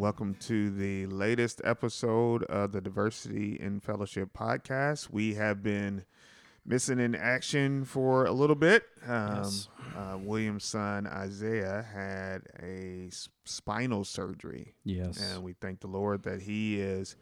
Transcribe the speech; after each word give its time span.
Welcome 0.00 0.36
to 0.46 0.70
the 0.70 1.04
latest 1.08 1.60
episode 1.62 2.44
of 2.44 2.72
the 2.72 2.80
Diversity 2.80 3.58
in 3.60 3.80
Fellowship 3.80 4.30
podcast. 4.32 5.10
We 5.10 5.34
have 5.34 5.62
been 5.62 6.06
missing 6.64 6.98
in 6.98 7.14
action 7.14 7.84
for 7.84 8.24
a 8.24 8.32
little 8.32 8.56
bit. 8.56 8.84
Um, 9.06 9.36
Yes. 9.36 9.68
uh, 9.94 10.16
William's 10.18 10.64
son 10.64 11.06
Isaiah 11.06 11.84
had 11.92 12.44
a 12.62 13.10
spinal 13.44 14.04
surgery, 14.04 14.72
Yes. 14.84 15.20
and 15.20 15.42
we 15.42 15.52
thank 15.52 15.80
the 15.80 15.86
Lord 15.88 16.22
that 16.22 16.40
he 16.40 16.80
is 16.80 17.16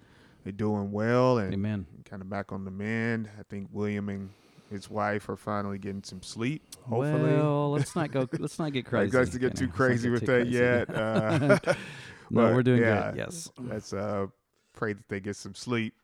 doing 0.57 0.93
well 0.93 1.39
and 1.39 1.53
Amen. 1.53 1.85
kind 2.05 2.23
of 2.23 2.31
back 2.31 2.53
on 2.53 2.65
the 2.65 2.71
mend. 2.71 3.29
I 3.39 3.43
think 3.43 3.71
William 3.73 4.09
and 4.09 4.31
his 4.71 4.89
wife 4.89 5.29
are 5.29 5.37
finally 5.37 5.79
getting 5.79 6.05
some 6.05 6.23
sleep. 6.23 6.63
Hopefully, 6.89 7.33
Well, 7.33 7.73
let's 7.73 7.97
not 7.97 8.13
go. 8.13 8.29
Let's 8.39 8.59
not 8.61 8.73
get 8.73 8.87
I 8.87 8.89
crazy. 8.91 9.11
guys 9.11 9.31
to 9.31 9.39
get 9.41 9.57
too 9.57 9.65
let's 9.67 9.77
crazy 9.77 10.09
get 10.09 10.13
with 10.13 10.21
too 10.21 10.27
that 10.27 10.43
crazy. 10.45 10.57
yet. 10.57 11.69
Uh, 11.69 11.75
no, 12.31 12.47
but, 12.47 12.55
we're 12.55 12.63
doing 12.63 12.83
yeah, 12.83 13.11
good. 13.11 13.19
Yes. 13.19 13.51
Let's 13.59 13.93
uh, 13.93 14.27
pray 14.73 14.93
that 14.93 15.09
they 15.09 15.21
get 15.21 15.37
some 15.37 15.55
sleep 15.55 15.95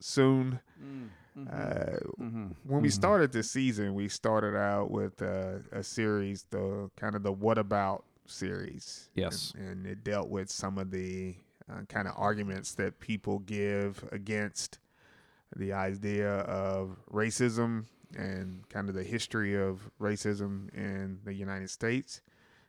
soon. 0.00 0.60
Mm-hmm. 0.82 1.48
Uh, 1.50 2.44
when 2.64 2.82
we 2.82 2.90
started 2.90 3.32
this 3.32 3.50
season, 3.50 3.94
we 3.94 4.08
started 4.08 4.56
out 4.56 4.90
with 4.90 5.20
uh, 5.20 5.58
a 5.72 5.82
series, 5.82 6.46
the 6.50 6.90
kind 6.96 7.16
of 7.16 7.22
the 7.22 7.32
"What 7.32 7.58
About" 7.58 8.04
series. 8.26 9.08
Yes. 9.14 9.52
and, 9.56 9.68
and 9.68 9.86
it 9.86 10.04
dealt 10.04 10.28
with 10.28 10.50
some 10.50 10.78
of 10.78 10.90
the 10.90 11.34
uh, 11.70 11.82
kind 11.88 12.06
of 12.06 12.14
arguments 12.16 12.74
that 12.74 13.00
people 13.00 13.40
give 13.40 14.06
against 14.12 14.78
the 15.56 15.72
idea 15.72 16.30
of 16.40 16.96
racism 17.12 17.86
and 18.16 18.68
kind 18.68 18.88
of 18.88 18.94
the 18.94 19.02
history 19.02 19.54
of 19.54 19.90
racism 20.00 20.72
in 20.74 21.18
the 21.24 21.34
United 21.34 21.70
States. 21.70 22.20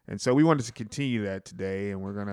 And 0.07 0.19
so 0.19 0.33
we 0.33 0.43
wanted 0.43 0.65
to 0.65 0.71
continue 0.71 1.23
that 1.23 1.45
today, 1.45 1.91
and 1.91 2.01
we're 2.01 2.13
going 2.13 2.27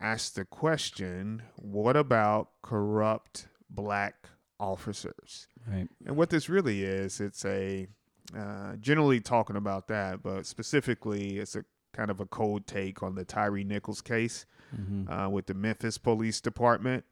ask 0.00 0.34
the 0.34 0.44
question 0.44 1.42
what 1.56 1.96
about 1.96 2.50
corrupt 2.62 3.48
black 3.70 4.28
officers? 4.60 5.48
Right. 5.66 5.88
And 6.06 6.16
what 6.16 6.30
this 6.30 6.48
really 6.48 6.82
is, 6.82 7.20
it's 7.20 7.44
a 7.44 7.88
uh, 8.36 8.76
generally 8.76 9.20
talking 9.20 9.56
about 9.56 9.88
that, 9.88 10.22
but 10.22 10.46
specifically, 10.46 11.38
it's 11.38 11.54
a 11.56 11.64
kind 11.92 12.10
of 12.10 12.20
a 12.20 12.26
cold 12.26 12.66
take 12.66 13.02
on 13.02 13.14
the 13.14 13.24
Tyre 13.24 13.62
Nichols 13.64 14.00
case 14.00 14.46
Mm-hmm. 14.76 15.10
uh, 15.10 15.28
with 15.28 15.46
the 15.46 15.54
Memphis 15.54 15.96
Police 15.96 16.40
Department. 16.40 17.04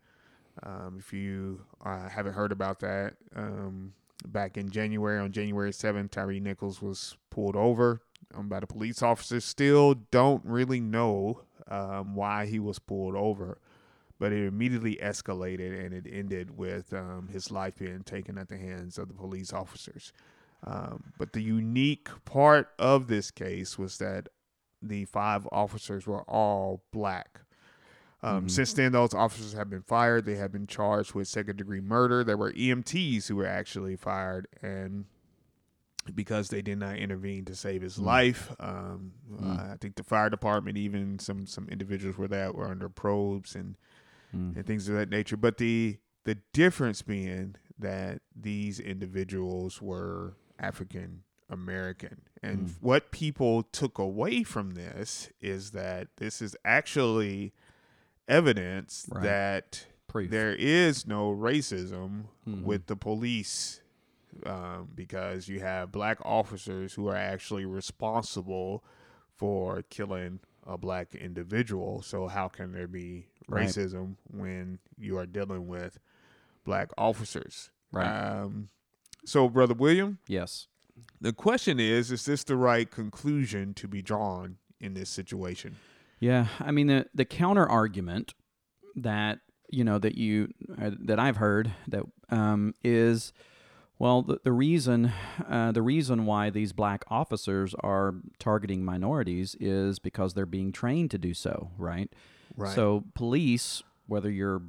Um, 0.65 0.97
if 0.99 1.13
you 1.13 1.61
uh, 1.85 2.09
haven't 2.09 2.33
heard 2.35 2.51
about 2.51 2.81
that, 2.81 3.15
um, 3.37 3.95
back 4.27 4.57
in 4.57 4.71
January, 4.71 5.21
on 5.21 5.31
January 5.31 5.71
7th, 5.71 6.11
Tyre 6.11 6.41
Nichols 6.41 6.83
was 6.83 7.17
pulled 7.31 7.55
over 7.55 8.03
um, 8.35 8.49
by 8.49 8.59
the 8.59 8.67
police 8.67 9.03
officers. 9.03 9.45
Still 9.45 9.95
don't 10.11 10.45
really 10.45 10.81
know 10.81 11.43
um, 11.69 12.15
why 12.15 12.47
he 12.47 12.59
was 12.59 12.79
pulled 12.79 13.15
over, 13.17 13.59
but 14.19 14.33
it 14.33 14.47
immediately 14.47 14.97
escalated 14.97 15.85
and 15.85 15.95
it 15.95 16.07
ended 16.11 16.57
with 16.57 16.93
um, 16.93 17.29
his 17.33 17.51
life 17.51 17.79
being 17.79 18.03
taken 18.03 18.39
at 18.39 18.49
the 18.49 18.57
hands 18.57 18.99
of 18.99 19.09
the 19.09 19.15
police 19.15 19.53
officers. 19.53 20.13
Um, 20.67 21.13
but 21.19 21.33
the 21.33 21.43
unique 21.43 22.09
part 22.25 22.71
of 22.79 23.09
this 23.09 23.31
case 23.31 23.79
was 23.79 23.99
that 23.99 24.29
the 24.81 25.05
five 25.07 25.47
officers 25.53 26.07
were 26.07 26.23
all 26.23 26.83
black. 26.93 27.41
Um, 28.23 28.49
Since 28.49 28.73
then, 28.73 28.93
those 28.93 29.13
officers 29.13 29.53
have 29.53 29.69
been 29.69 29.83
fired. 29.83 30.25
They 30.25 30.37
have 30.37 30.51
been 30.51 30.67
charged 30.67 31.13
with 31.13 31.29
second 31.29 31.57
degree 31.57 31.83
murder. 31.83 32.25
There 32.25 32.39
were 32.39 32.53
EMTs 32.53 33.27
who 33.29 33.37
were 33.37 33.47
actually 33.47 33.97
fired, 33.97 34.49
and 34.63 35.05
because 36.15 36.49
they 36.49 36.63
did 36.63 36.79
not 36.79 36.97
intervene 36.97 37.45
to 37.47 37.55
save 37.55 37.83
his 37.83 37.99
mm. 37.99 38.05
life, 38.05 38.55
um, 38.61 39.13
mm. 39.31 39.59
uh, 39.59 39.73
I 39.73 39.77
think 39.81 39.97
the 39.97 40.03
fire 40.03 40.31
department, 40.31 40.77
even 40.77 41.19
some 41.19 41.47
some 41.47 41.69
individuals 41.69 42.19
were 42.19 42.29
that 42.29 42.55
were 42.55 42.69
under 42.69 42.89
probes 42.89 43.55
and 43.55 43.77
mm. 44.35 44.57
and 44.57 44.67
things 44.67 44.89
of 44.89 44.95
that 44.97 45.11
nature. 45.11 45.37
But 45.37 45.59
the 45.59 45.99
the 46.25 46.39
difference 46.53 47.03
being 47.03 47.57
that 47.79 48.21
these 48.35 48.81
individuals 48.81 49.81
were 49.83 50.35
African 50.59 51.23
American. 51.51 52.23
And 52.43 52.75
what 52.81 53.11
people 53.11 53.63
took 53.63 53.99
away 53.99 54.43
from 54.43 54.73
this 54.75 55.31
is 55.41 55.71
that 55.71 56.09
this 56.17 56.43
is 56.43 56.57
actually 56.65 57.53
evidence 58.29 59.07
Right. 59.11 59.23
that 59.23 59.87
Proof. 60.09 60.31
there 60.31 60.55
is 60.55 61.07
no 61.07 61.35
racism 61.35 62.27
mm-hmm. 62.47 62.65
with 62.65 62.87
the 62.87 62.97
police 62.97 63.81
um, 64.47 64.89
because 64.95 65.49
you 65.49 65.61
have 65.61 65.93
black 65.93 66.19
officers 66.25 66.95
who 66.95 67.09
are 67.09 67.17
actually 67.17 67.65
responsible 67.65 68.85
for 69.37 69.83
killing 69.91 70.41
a 70.67 70.79
black 70.79 71.15
individual. 71.15 72.03
So 72.03 72.29
how 72.29 72.49
can 72.49 72.73
there 72.73 72.87
be 72.89 73.27
Right. 73.47 73.69
racism 73.69 74.17
when 74.31 74.79
you 74.97 75.19
are 75.19 75.27
dealing 75.27 75.67
with 75.69 75.99
black 76.65 76.91
officers? 76.97 77.71
Right. 77.93 78.07
Um, 78.09 78.69
so, 79.27 79.49
brother 79.51 79.75
William, 79.75 80.19
Yes. 80.27 80.67
the 81.21 81.33
question 81.35 81.79
is: 81.79 82.11
Is 82.11 82.25
this 82.25 82.43
the 82.45 82.57
right 82.57 82.91
conclusion 82.91 83.75
to 83.75 83.87
be 83.89 84.01
drawn 84.03 84.57
in 84.81 84.95
this 84.95 85.11
situation? 85.11 85.77
Yeah, 86.21 86.47
I 86.59 86.71
mean 86.71 86.87
the 86.87 87.07
the 87.15 87.25
counter 87.27 87.69
argument 87.69 88.33
that 88.97 89.41
you 89.71 89.85
know 89.85 89.99
that 89.99 90.15
you 90.17 90.49
uh, 90.81 90.93
that 91.01 91.19
I've 91.19 91.37
heard 91.37 91.73
that 91.89 92.05
um, 92.31 92.73
is 92.83 93.33
well 93.99 94.23
the, 94.23 94.41
the 94.45 94.53
reason 94.53 95.13
uh, 95.49 95.73
the 95.73 95.83
reason 95.83 96.27
why 96.27 96.51
these 96.51 96.73
black 96.73 97.05
officers 97.09 97.75
are 97.81 98.15
targeting 98.39 98.85
minorities 98.85 99.57
is 99.61 99.99
because 99.99 100.35
they're 100.35 100.47
being 100.47 100.73
trained 100.73 101.11
to 101.11 101.19
do 101.19 101.35
so, 101.35 101.71
right? 101.79 102.13
Right. 102.57 102.75
So 102.75 103.05
police, 103.15 103.83
whether 104.07 104.31
you're 104.31 104.63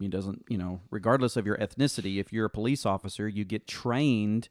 it 0.00 0.10
doesn't 0.10 0.44
you 0.48 0.58
know 0.58 0.80
regardless 0.90 1.36
of 1.36 1.46
your 1.46 1.56
ethnicity, 1.56 2.18
if 2.18 2.32
you're 2.32 2.46
a 2.46 2.50
police 2.50 2.86
officer, 2.86 3.28
you 3.28 3.44
get 3.44 3.66
trained, 3.66 4.48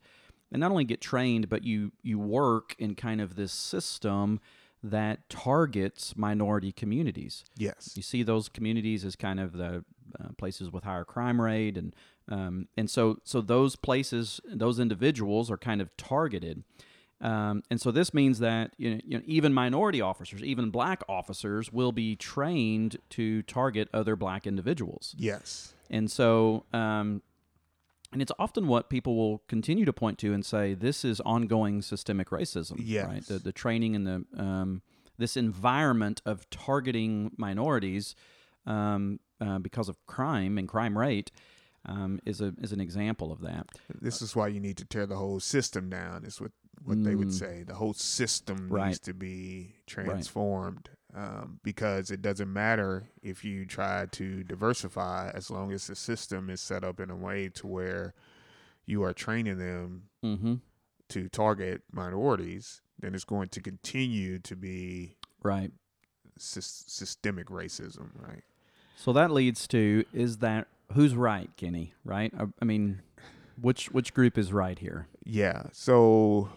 and 0.51 0.59
not 0.59 0.71
only 0.71 0.85
get 0.85 1.01
trained, 1.01 1.49
but 1.49 1.63
you 1.63 1.91
you 2.03 2.19
work 2.19 2.75
in 2.79 2.95
kind 2.95 3.21
of 3.21 3.35
this 3.35 3.51
system 3.51 4.39
that 4.83 5.29
targets 5.29 6.15
minority 6.15 6.71
communities. 6.71 7.43
Yes. 7.57 7.93
You 7.95 8.03
see 8.03 8.23
those 8.23 8.49
communities 8.49 9.03
as 9.03 9.15
kind 9.15 9.39
of 9.39 9.53
the 9.53 9.83
uh, 10.19 10.29
places 10.37 10.71
with 10.71 10.83
higher 10.83 11.05
crime 11.05 11.41
rate, 11.41 11.77
and 11.77 11.95
um, 12.29 12.67
and 12.77 12.89
so 12.89 13.19
so 13.23 13.41
those 13.41 13.75
places, 13.75 14.39
those 14.45 14.79
individuals 14.79 15.51
are 15.51 15.57
kind 15.57 15.81
of 15.81 15.95
targeted. 15.97 16.63
Um, 17.21 17.63
and 17.69 17.81
so 17.81 17.91
this 17.91 18.13
means 18.13 18.39
that 18.39 18.71
you 18.77 18.91
know, 18.91 19.01
you 19.05 19.17
know, 19.17 19.23
even 19.25 19.53
minority 19.53 19.99
officers, 19.99 20.41
even 20.41 20.69
black 20.69 21.03
officers, 21.09 21.71
will 21.71 21.91
be 21.91 22.15
trained 22.15 22.97
to 23.11 23.41
target 23.43 23.89
other 23.93 24.15
black 24.15 24.47
individuals. 24.47 25.15
Yes. 25.17 25.73
And 25.89 26.09
so, 26.09 26.65
um, 26.71 27.21
and 28.11 28.21
it's 28.21 28.31
often 28.39 28.67
what 28.67 28.89
people 28.89 29.15
will 29.15 29.39
continue 29.47 29.85
to 29.85 29.93
point 29.93 30.17
to 30.19 30.33
and 30.33 30.45
say 30.45 30.73
this 30.73 31.05
is 31.05 31.19
ongoing 31.21 31.81
systemic 31.81 32.29
racism. 32.29 32.77
Yes. 32.83 33.07
Right. 33.07 33.25
The, 33.25 33.39
the 33.39 33.51
training 33.51 33.95
and 33.95 34.07
the 34.07 34.25
um, 34.41 34.81
this 35.17 35.35
environment 35.37 36.21
of 36.25 36.49
targeting 36.49 37.31
minorities 37.37 38.15
um, 38.65 39.19
uh, 39.41 39.59
because 39.59 39.89
of 39.89 39.97
crime 40.05 40.57
and 40.57 40.67
crime 40.67 40.97
rate 40.97 41.31
um, 41.85 42.19
is 42.25 42.41
a 42.41 42.53
is 42.61 42.71
an 42.71 42.81
example 42.81 43.31
of 43.31 43.41
that. 43.41 43.67
This 44.01 44.21
is 44.21 44.35
why 44.35 44.47
you 44.47 44.59
need 44.59 44.77
to 44.77 44.85
tear 44.85 45.05
the 45.05 45.15
whole 45.15 45.39
system 45.39 45.89
down. 45.89 46.25
Is 46.25 46.39
what 46.41 46.51
what 46.83 47.03
they 47.03 47.15
would 47.15 47.33
say. 47.33 47.63
The 47.63 47.75
whole 47.75 47.93
system 47.93 48.69
Mm. 48.69 48.71
Right. 48.71 48.87
needs 48.87 48.99
to 48.99 49.13
be 49.13 49.75
transformed 49.87 50.89
um, 51.15 51.59
because 51.63 52.11
it 52.11 52.21
doesn't 52.21 52.51
matter 52.51 53.09
if 53.23 53.43
you 53.43 53.65
try 53.65 54.05
to 54.11 54.43
diversify 54.43 55.31
as 55.33 55.49
long 55.49 55.71
as 55.71 55.87
the 55.87 55.95
system 55.95 56.49
is 56.49 56.61
set 56.61 56.83
up 56.83 56.99
in 56.99 57.09
a 57.09 57.15
way 57.15 57.49
to 57.55 57.67
where 57.67 58.13
you 58.85 59.03
are 59.03 59.13
training 59.13 59.57
them 59.57 60.03
Mm-hmm. 60.23 60.55
to 61.09 61.29
target 61.29 61.81
minorities. 61.91 62.81
Then 62.99 63.15
it's 63.15 63.23
going 63.23 63.49
to 63.49 63.61
continue 63.61 64.39
to 64.39 64.55
be 64.55 65.15
Right. 65.41 65.71
sys- 66.37 66.89
systemic 66.89 67.47
racism, 67.47 68.09
right? 68.15 68.43
So 68.97 69.13
that 69.13 69.31
leads 69.31 69.67
to 69.69 70.03
is 70.13 70.37
that 70.39 70.67
who's 70.93 71.15
right, 71.15 71.49
Kenny? 71.55 71.93
Right? 72.03 72.33
I, 72.37 72.47
I 72.61 72.65
mean, 72.65 73.01
which 73.59 73.89
which 73.91 74.13
group 74.13 74.37
is 74.37 74.51
right 74.51 74.77
here? 74.77 75.07
Yeah. 75.23 75.63
So, 75.71 76.49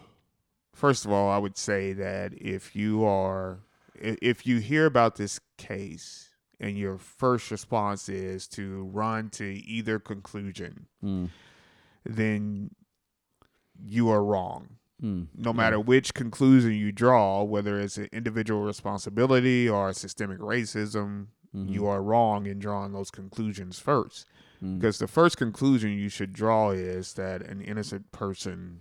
first 0.73 1.05
of 1.05 1.11
all, 1.11 1.29
I 1.31 1.37
would 1.37 1.57
say 1.57 1.93
that 1.93 2.33
if 2.33 2.75
you 2.75 3.05
are, 3.05 3.59
if 3.95 4.45
you 4.45 4.59
hear 4.59 4.85
about 4.85 5.15
this 5.15 5.39
case 5.57 6.29
and 6.59 6.77
your 6.77 6.97
first 6.97 7.51
response 7.51 8.07
is 8.09 8.47
to 8.49 8.83
run 8.85 9.29
to 9.31 9.45
either 9.45 9.99
conclusion, 9.99 10.87
Mm. 11.03 11.29
then 12.05 12.71
you 13.83 14.09
are 14.09 14.23
wrong. 14.23 14.77
Mm. 15.01 15.27
No 15.35 15.49
Yeah. 15.51 15.57
matter 15.57 15.79
which 15.79 16.13
conclusion 16.13 16.71
you 16.73 16.91
draw, 16.91 17.43
whether 17.43 17.79
it's 17.79 17.97
an 17.97 18.07
individual 18.13 18.63
responsibility 18.63 19.67
or 19.67 19.91
systemic 19.93 20.39
racism, 20.39 21.27
Mhm. 21.53 21.69
you 21.69 21.85
are 21.85 22.01
wrong 22.01 22.45
in 22.45 22.59
drawing 22.59 22.93
those 22.93 23.11
conclusions 23.11 23.79
first. 23.79 24.25
Mm. 24.61 24.79
Because 24.79 24.99
the 24.99 25.07
first 25.07 25.37
conclusion 25.37 25.91
you 25.91 26.09
should 26.09 26.31
draw 26.33 26.71
is 26.71 27.13
that 27.15 27.41
an 27.41 27.61
innocent 27.61 28.11
person 28.11 28.79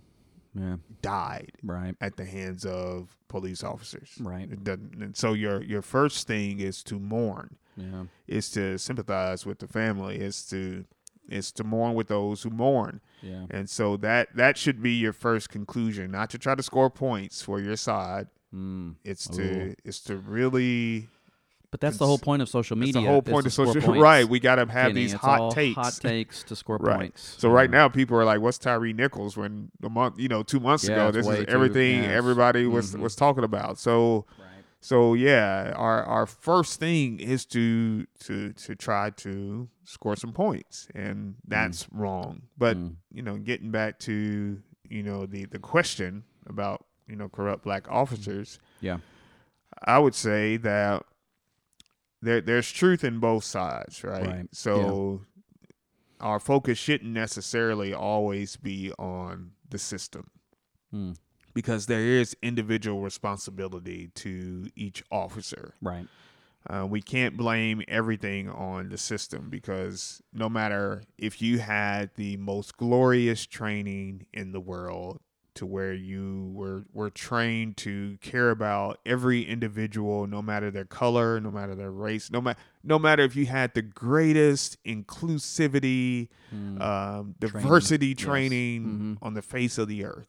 yeah. 0.55 0.77
died 1.01 1.53
Right. 1.63 1.95
at 2.01 2.17
the 2.17 2.25
hands 2.25 2.65
of 2.65 3.17
police 3.29 3.63
officers. 3.65 4.11
Right. 4.21 4.49
And 4.49 5.17
so 5.17 5.33
your 5.33 5.63
your 5.63 5.83
first 5.83 6.27
thing 6.27 6.61
is 6.61 6.83
to 6.85 6.99
mourn, 6.99 7.57
Yeah. 7.77 8.05
is 8.27 8.51
to 8.51 8.79
sympathize 8.79 9.47
with 9.47 9.59
the 9.59 9.67
family, 9.69 10.17
is 10.19 10.45
to 10.47 10.85
is 11.29 11.53
to 11.53 11.65
mourn 11.65 11.95
with 11.95 12.09
those 12.09 12.43
who 12.43 12.51
mourn. 12.51 13.01
Yeah. 13.23 13.47
And 13.51 13.71
so 13.71 13.97
that 13.99 14.35
that 14.37 14.57
should 14.59 14.83
be 14.83 14.93
your 14.93 15.13
first 15.13 15.49
conclusion, 15.49 16.11
not 16.11 16.31
to 16.31 16.39
try 16.39 16.55
to 16.55 16.63
score 16.63 16.91
points 16.91 17.41
for 17.43 17.61
your 17.61 17.77
side. 17.77 18.27
Mm. 18.55 18.97
It's 19.05 19.31
Ooh. 19.31 19.37
to 19.37 19.75
it's 19.85 20.01
to 20.01 20.17
really 20.17 21.09
But 21.73 21.81
that's 21.81 21.97
the 21.97 22.07
whole 22.07 22.19
point 22.19 22.43
of 22.43 22.49
social 22.49 22.77
that's 22.77 22.87
media. 22.87 23.01
the 23.03 23.09
whole 23.09 23.23
point 23.23 23.47
of 23.47 23.53
social 23.53 23.81
points. 23.83 24.01
right. 24.01 24.29
We 24.29 24.39
got 24.39 24.57
to 24.57 24.61
have 24.67 24.71
Kenny, 24.71 24.93
these 24.93 25.15
it's 25.15 25.23
hot 25.23 25.53
takes. 25.53 25.75
Hot 25.75 25.95
takes 26.01 26.45
to 26.45 26.55
score 26.55 26.77
Right. 26.77 26.99
points. 26.99 27.37
So 27.39 27.49
right 27.49 27.71
now, 27.71 27.89
people 27.89 28.17
are 28.19 28.25
like, 28.27 28.41
"What's 28.41 28.59
Tyre 28.59 28.93
Nichols?" 28.93 29.37
When 29.39 29.71
a 29.83 29.89
month, 29.89 30.21
you 30.21 30.29
know, 30.29 30.43
two 30.45 30.61
months 30.61 30.87
Yeah, 30.87 30.93
ago, 31.09 31.11
this 31.11 31.27
is 31.27 31.47
everything 31.49 31.97
yeah, 31.97 32.03
it's- 32.05 32.17
everybody 32.19 32.67
was 32.67 32.95
mhm. 32.95 33.01
was 33.01 33.17
talking 33.17 33.43
about. 33.43 33.79
So, 33.79 34.27
Right. 34.39 34.65
so 34.83 35.15
yeah, 35.15 35.73
our 35.75 36.05
our 36.05 36.27
first 36.27 36.79
thing 36.79 37.19
is 37.19 37.47
to 37.47 38.05
to 38.25 38.53
to 38.53 38.75
try 38.77 39.09
to 39.25 39.69
score 39.85 40.15
some 40.15 40.33
points, 40.35 40.89
and 40.95 41.37
that's 41.49 41.89
wrong. 41.91 42.43
But 42.59 42.77
Mm. 42.77 42.97
you 43.11 43.23
know, 43.23 43.39
getting 43.39 43.71
back 43.71 43.99
to 44.01 44.61
you 44.91 45.03
know 45.03 45.25
the 45.25 45.47
the 45.47 45.59
question 45.59 46.25
about 46.47 46.85
you 47.09 47.17
know 47.17 47.31
corrupt 47.31 47.65
black 47.65 47.91
officers, 47.91 48.59
Yeah. 48.83 48.99
I 49.87 49.99
would 49.99 50.15
say 50.15 50.59
that 50.59 51.05
there 52.23 52.41
there's 52.41 52.71
truth 52.73 53.05
in 53.05 53.19
both 53.19 53.45
sides, 53.45 54.03
right? 54.05 54.27
Right. 54.27 54.47
So 54.53 55.21
our 56.21 56.39
focus 56.39 56.79
shouldn't 56.79 57.13
necessarily 57.13 57.93
always 57.93 58.57
be 58.57 58.93
on 58.99 59.51
the 59.69 59.79
system 59.79 60.31
Mm. 60.95 61.17
because 61.55 61.87
there 61.87 62.01
is 62.03 62.37
individual 62.43 63.01
responsibility 63.01 64.09
to 64.17 64.69
each 64.77 65.03
officer. 65.11 65.75
Right. 65.81 66.07
Uh, 66.69 66.87
we 66.89 67.01
can't 67.03 67.37
blame 67.37 67.83
everything 67.89 68.49
on 68.49 68.89
the 68.91 68.99
system 68.99 69.49
because 69.51 70.23
no 70.33 70.49
matter 70.49 71.03
if 71.19 71.43
you 71.43 71.59
had 71.59 72.11
the 72.15 72.37
most 72.37 72.77
glorious 72.77 73.47
training 73.47 74.27
in 74.33 74.53
the 74.53 74.61
world 74.61 75.19
to 75.55 75.67
where 75.67 75.93
you 75.93 76.51
were 76.55 76.85
were 76.93 77.11
trained 77.11 77.77
to 77.77 78.17
care 78.23 78.51
about 78.51 78.99
every 79.05 79.43
individual 79.43 80.27
no 80.27 80.41
matter 80.41 80.71
their 80.71 80.85
color 80.85 81.39
no 81.41 81.51
matter 81.51 81.75
their 81.75 81.91
race 81.91 82.31
no 82.31 82.41
matter 82.41 82.59
no 82.83 82.99
matter 82.99 83.23
if 83.23 83.37
you 83.37 83.47
had 83.47 83.75
the 83.75 83.83
greatest 83.83 84.83
inclusivity 84.85 86.29
Mm. 86.55 86.81
um, 86.81 86.81
Training, 86.81 87.35
diversity 87.41 88.09
yes. 88.09 88.19
training 88.19 88.85
Mhm. 88.85 89.19
on 89.27 89.33
the 89.35 89.41
face 89.43 89.79
of 89.79 89.89
the 89.89 90.05
earth. 90.05 90.29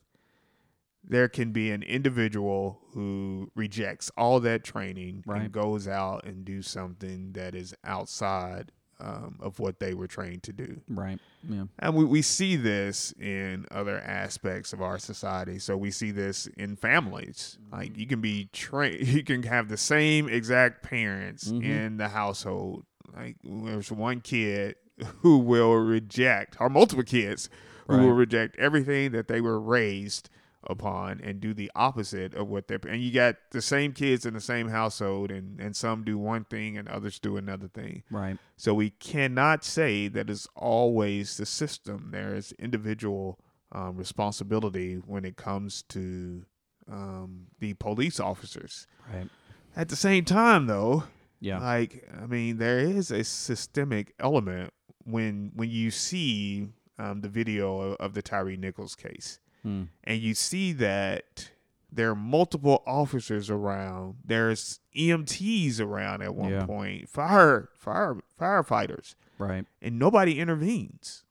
There 1.03 1.27
can 1.27 1.51
be 1.51 1.69
an 1.71 1.83
individual 1.83 2.79
who 2.93 3.51
rejects 3.55 4.09
all 4.15 4.39
that 4.39 4.63
training 4.63 5.23
Right. 5.27 5.41
and 5.43 5.51
goes 5.51 5.85
out 5.85 6.23
and 6.25 6.45
do 6.45 6.61
something 6.61 7.33
that 7.33 7.55
is 7.55 7.75
outside 7.83 8.71
um, 8.99 9.37
of 9.41 9.59
what 9.59 9.79
they 9.79 9.93
were 9.93 10.07
trained 10.07 10.43
to 10.43 10.53
do. 10.53 10.81
Right. 10.89 11.19
Yeah. 11.47 11.65
And 11.79 11.95
we, 11.95 12.05
we 12.05 12.21
see 12.21 12.55
this 12.55 13.11
in 13.19 13.65
other 13.71 13.99
aspects 13.99 14.71
of 14.73 14.81
our 14.81 14.97
society. 14.97 15.59
So 15.59 15.75
we 15.75 15.91
see 15.91 16.11
this 16.11 16.47
in 16.57 16.75
families. 16.75 17.57
Like 17.71 17.97
you 17.97 18.07
can 18.07 18.21
be 18.21 18.49
trained, 18.53 19.07
you 19.07 19.23
can 19.23 19.43
have 19.43 19.67
the 19.69 19.77
same 19.77 20.29
exact 20.29 20.83
parents 20.83 21.49
Mhm. 21.51 21.63
in 21.63 21.97
the 21.97 22.09
household. 22.09 22.85
Like 23.13 23.35
there's 23.43 23.91
one 23.91 24.21
kid 24.21 24.75
who 25.21 25.37
will 25.39 25.73
reject, 25.75 26.57
or 26.59 26.69
multiple 26.69 27.03
kids 27.03 27.49
who 27.87 27.97
will 27.97 28.13
reject 28.13 28.55
everything 28.57 29.11
that 29.11 29.27
they 29.27 29.41
were 29.41 29.59
raised 29.59 30.29
upon 30.69 31.19
and 31.21 31.39
do 31.39 31.53
the 31.53 31.71
opposite 31.75 32.33
of 32.33 32.47
what 32.47 32.67
they're. 32.67 32.79
And 32.87 33.01
you 33.01 33.11
got 33.11 33.35
the 33.51 33.61
same 33.61 33.93
kids 33.93 34.25
in 34.25 34.33
the 34.33 34.41
same 34.41 34.69
household, 34.69 35.31
and 35.31 35.59
and 35.59 35.75
some 35.75 36.03
do 36.03 36.17
one 36.17 36.45
thing 36.45 36.77
and 36.77 36.87
others 36.87 37.19
do 37.19 37.37
another 37.37 37.67
thing. 37.67 38.03
Right. 38.11 38.37
So 38.57 38.73
we 38.73 38.91
cannot 38.91 39.63
say 39.63 40.07
that 40.09 40.29
it's 40.29 40.47
always 40.55 41.37
the 41.37 41.45
system. 41.45 42.09
There 42.11 42.35
is 42.35 42.51
individual 42.59 43.39
um, 43.71 43.97
responsibility 43.97 44.95
when 44.95 45.25
it 45.25 45.35
comes 45.35 45.81
to 45.89 46.45
um, 46.91 47.47
the 47.59 47.73
police 47.75 48.19
officers. 48.19 48.87
Right. 49.11 49.27
At 49.75 49.89
the 49.89 49.95
same 49.95 50.25
time, 50.25 50.67
though, 50.67 51.03
Yeah. 51.39 51.59
like 51.59 52.07
I 52.21 52.25
mean, 52.27 52.57
there 52.57 52.79
is 52.79 53.09
a 53.11 53.23
systemic 53.23 54.13
element 54.19 54.71
when 55.05 55.51
when 55.55 55.69
you 55.69 55.91
see 55.91 56.67
um, 56.99 57.21
the 57.21 57.29
video 57.29 57.79
of, 57.81 57.95
of 57.97 58.13
the 58.13 58.21
Tyre 58.21 58.55
Nichols 58.55 58.95
case, 58.95 59.39
Mm. 59.65 59.87
and 60.03 60.21
you 60.21 60.33
see 60.33 60.73
that 60.73 61.49
there 61.91 62.09
are 62.09 62.15
multiple 62.15 62.83
officers 62.87 63.49
around. 63.49 64.15
There's 64.25 64.79
EMTs 64.95 65.79
around 65.79 66.21
at 66.23 66.35
one 66.35 66.51
Yeah. 66.51 66.65
point, 66.65 67.07
fire 67.07 67.69
fire 67.77 68.17
firefighters, 68.39 69.15
Right. 69.37 69.65
and 69.81 69.97
nobody 69.99 70.39
intervenes. 70.39 71.23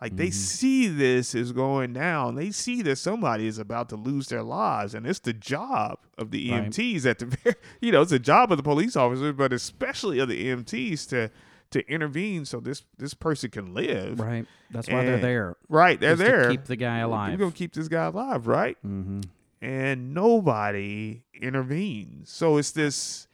Like 0.00 0.16
they 0.16 0.28
Mhm. 0.28 0.32
see 0.32 0.86
this 0.86 1.34
is 1.34 1.50
going 1.52 1.92
down. 1.92 2.36
They 2.36 2.52
see 2.52 2.82
that 2.82 2.96
somebody 2.96 3.46
is 3.48 3.58
about 3.58 3.88
to 3.90 3.96
lose 3.96 4.28
their 4.28 4.44
lives, 4.44 4.94
and 4.94 5.04
it's 5.06 5.18
the 5.18 5.32
job 5.32 5.98
of 6.16 6.30
the 6.30 6.50
Right. 6.50 6.64
EMTs 6.64 7.04
at 7.04 7.18
the 7.18 7.56
you 7.80 7.90
know, 7.92 8.02
it's 8.02 8.12
the 8.12 8.18
job 8.20 8.50
of 8.52 8.58
the 8.58 8.62
police 8.62 8.94
officers, 8.96 9.34
but 9.36 9.52
especially 9.52 10.20
of 10.20 10.28
the 10.28 10.46
EMTs 10.48 11.04
to 11.08 11.30
to 11.70 11.86
intervene 11.90 12.44
so 12.44 12.60
this 12.60 12.82
this 12.96 13.14
person 13.14 13.50
can 13.50 13.74
live. 13.74 14.20
Right. 14.20 14.46
That's 14.70 14.88
why 14.88 15.04
they're 15.04 15.18
there. 15.18 15.56
Right, 15.68 15.98
they're 16.00 16.16
there. 16.16 16.50
keep 16.50 16.64
the 16.64 16.76
guy 16.76 16.98
alive. 16.98 17.32
We're 17.32 17.38
gonna 17.46 17.52
keep 17.52 17.72
this 17.74 17.88
guy 17.88 18.04
alive, 18.06 18.46
right? 18.46 18.76
hmm 18.82 19.20
And 19.60 20.14
nobody 20.14 21.22
intervenes. 21.40 22.30
So 22.30 22.56
it's 22.58 22.70
this. 22.70 23.26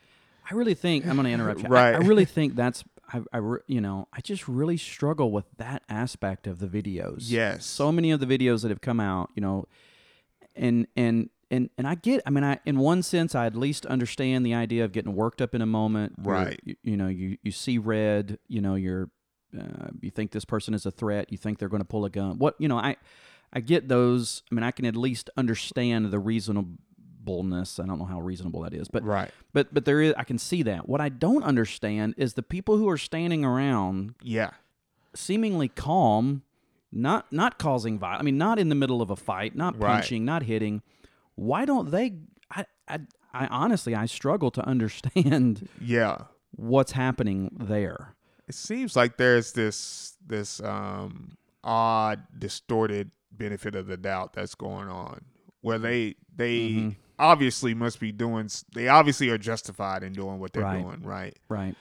I 0.50 0.54
really 0.54 0.74
think 0.74 1.06
I'm 1.06 1.16
going 1.16 1.24
to 1.26 1.32
interrupt 1.32 1.60
you. 1.60 1.66
I- 1.66 1.70
Right. 1.70 1.94
I, 1.94 1.98
really 1.98 2.24
think 2.26 2.54
that's 2.54 2.84
I, 3.12 3.22
I 3.32 3.38
re- 3.38 3.60
you 3.66 3.80
know 3.80 4.08
I 4.12 4.20
just 4.20 4.46
really 4.48 4.76
struggle 4.76 5.30
with 5.32 5.46
that 5.58 5.82
aspect 5.88 6.46
of 6.46 6.58
the 6.58 6.66
videos. 6.66 7.30
Yes. 7.30 7.64
So 7.66 7.90
many 7.92 8.10
of 8.10 8.20
the 8.20 8.26
videos 8.26 8.62
that 8.62 8.68
have 8.70 8.80
come 8.80 9.00
out, 9.00 9.30
you 9.34 9.40
know, 9.42 9.66
and 10.56 10.86
and 10.96 11.30
and 11.54 11.70
and 11.78 11.86
I 11.86 11.94
get. 11.94 12.22
I 12.26 12.30
mean, 12.30 12.44
I 12.44 12.58
in 12.64 12.78
one 12.78 13.02
sense 13.02 13.34
I 13.34 13.46
at 13.46 13.54
least 13.56 13.86
understand 13.86 14.44
the 14.44 14.54
idea 14.54 14.84
of 14.84 14.92
getting 14.92 15.14
worked 15.14 15.40
up 15.40 15.54
in 15.54 15.62
a 15.62 15.66
moment. 15.66 16.14
Right. 16.18 16.60
You, 16.64 16.76
you 16.82 16.96
know, 16.96 17.08
you 17.08 17.38
you 17.42 17.50
see 17.52 17.78
red. 17.78 18.38
You 18.48 18.60
know, 18.60 18.74
you're 18.74 19.10
uh, 19.58 19.88
you 20.00 20.10
think 20.10 20.32
this 20.32 20.44
person 20.44 20.74
is 20.74 20.84
a 20.86 20.90
threat. 20.90 21.30
You 21.30 21.38
think 21.38 21.58
they're 21.58 21.68
going 21.68 21.82
to 21.82 21.88
pull 21.88 22.04
a 22.04 22.10
gun. 22.10 22.38
What 22.38 22.56
you 22.58 22.68
know, 22.68 22.78
I 22.78 22.96
I 23.52 23.60
get 23.60 23.88
those. 23.88 24.42
I 24.50 24.54
mean, 24.54 24.64
I 24.64 24.70
can 24.72 24.84
at 24.84 24.96
least 24.96 25.30
understand 25.36 26.10
the 26.10 26.18
reasonableness. 26.18 27.78
I 27.78 27.86
don't 27.86 27.98
know 27.98 28.04
how 28.04 28.20
reasonable 28.20 28.62
that 28.62 28.74
is, 28.74 28.88
but 28.88 29.04
right. 29.04 29.30
but 29.52 29.72
but 29.72 29.84
there 29.84 30.00
is 30.00 30.14
I 30.16 30.24
can 30.24 30.38
see 30.38 30.62
that. 30.64 30.88
What 30.88 31.00
I 31.00 31.08
don't 31.08 31.44
understand 31.44 32.14
is 32.16 32.34
the 32.34 32.42
people 32.42 32.76
who 32.76 32.88
are 32.88 32.98
standing 32.98 33.44
around 33.44 34.14
Yeah. 34.22 34.50
seemingly 35.14 35.68
calm, 35.68 36.42
not 36.92 37.32
not 37.32 37.58
causing 37.58 37.98
violence. 37.98 38.20
I 38.20 38.24
mean, 38.24 38.38
not 38.38 38.58
in 38.58 38.68
the 38.68 38.74
middle 38.74 39.00
of 39.00 39.10
a 39.10 39.16
fight, 39.16 39.54
not 39.56 39.78
Right. 39.80 39.94
punching, 40.00 40.24
not 40.24 40.42
hitting. 40.44 40.82
Why 41.36 41.64
don't 41.64 41.90
they? 41.90 42.16
I, 42.50 42.64
I 42.88 42.98
I 43.32 43.46
honestly 43.48 43.94
I 43.94 44.06
struggle 44.06 44.50
to 44.52 44.64
understand 44.66 45.68
Yeah. 45.80 46.18
what's 46.52 46.92
happening 46.92 47.56
there. 47.60 48.14
It 48.46 48.54
seems 48.54 48.94
like 48.96 49.16
there's 49.16 49.52
this 49.52 50.16
this 50.24 50.60
um 50.62 51.36
odd, 51.64 52.22
distorted 52.38 53.10
benefit 53.32 53.74
of 53.74 53.86
the 53.86 53.96
doubt 53.96 54.34
that's 54.34 54.54
going 54.54 54.88
on, 54.88 55.24
where 55.62 55.78
they 55.78 56.14
they 56.36 56.58
Mhm. 56.70 56.96
obviously 57.18 57.74
must 57.74 57.98
be 58.00 58.12
doing. 58.12 58.48
They 58.74 58.88
obviously 58.88 59.30
are 59.30 59.38
justified 59.38 60.02
in 60.02 60.12
doing 60.12 60.38
what 60.38 60.52
they're 60.52 60.62
Right. 60.62 60.82
doing, 60.82 61.02
right? 61.02 61.36
Right. 61.48 61.74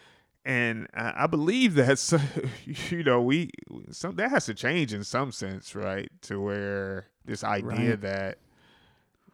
and 0.46 0.88
I 0.94 1.24
I 1.24 1.28
believe 1.28 1.74
that's 1.76 2.14
you 2.92 3.04
know 3.04 3.22
we 3.22 3.50
some 3.92 4.16
that 4.16 4.30
has 4.30 4.46
to 4.48 4.54
change 4.54 4.94
in 4.94 5.04
some 5.04 5.32
sense, 5.32 5.76
right? 5.76 6.10
To 6.24 6.42
where 6.42 7.06
this 7.26 7.44
idea 7.44 7.92
Right. 7.92 8.02
that 8.02 8.38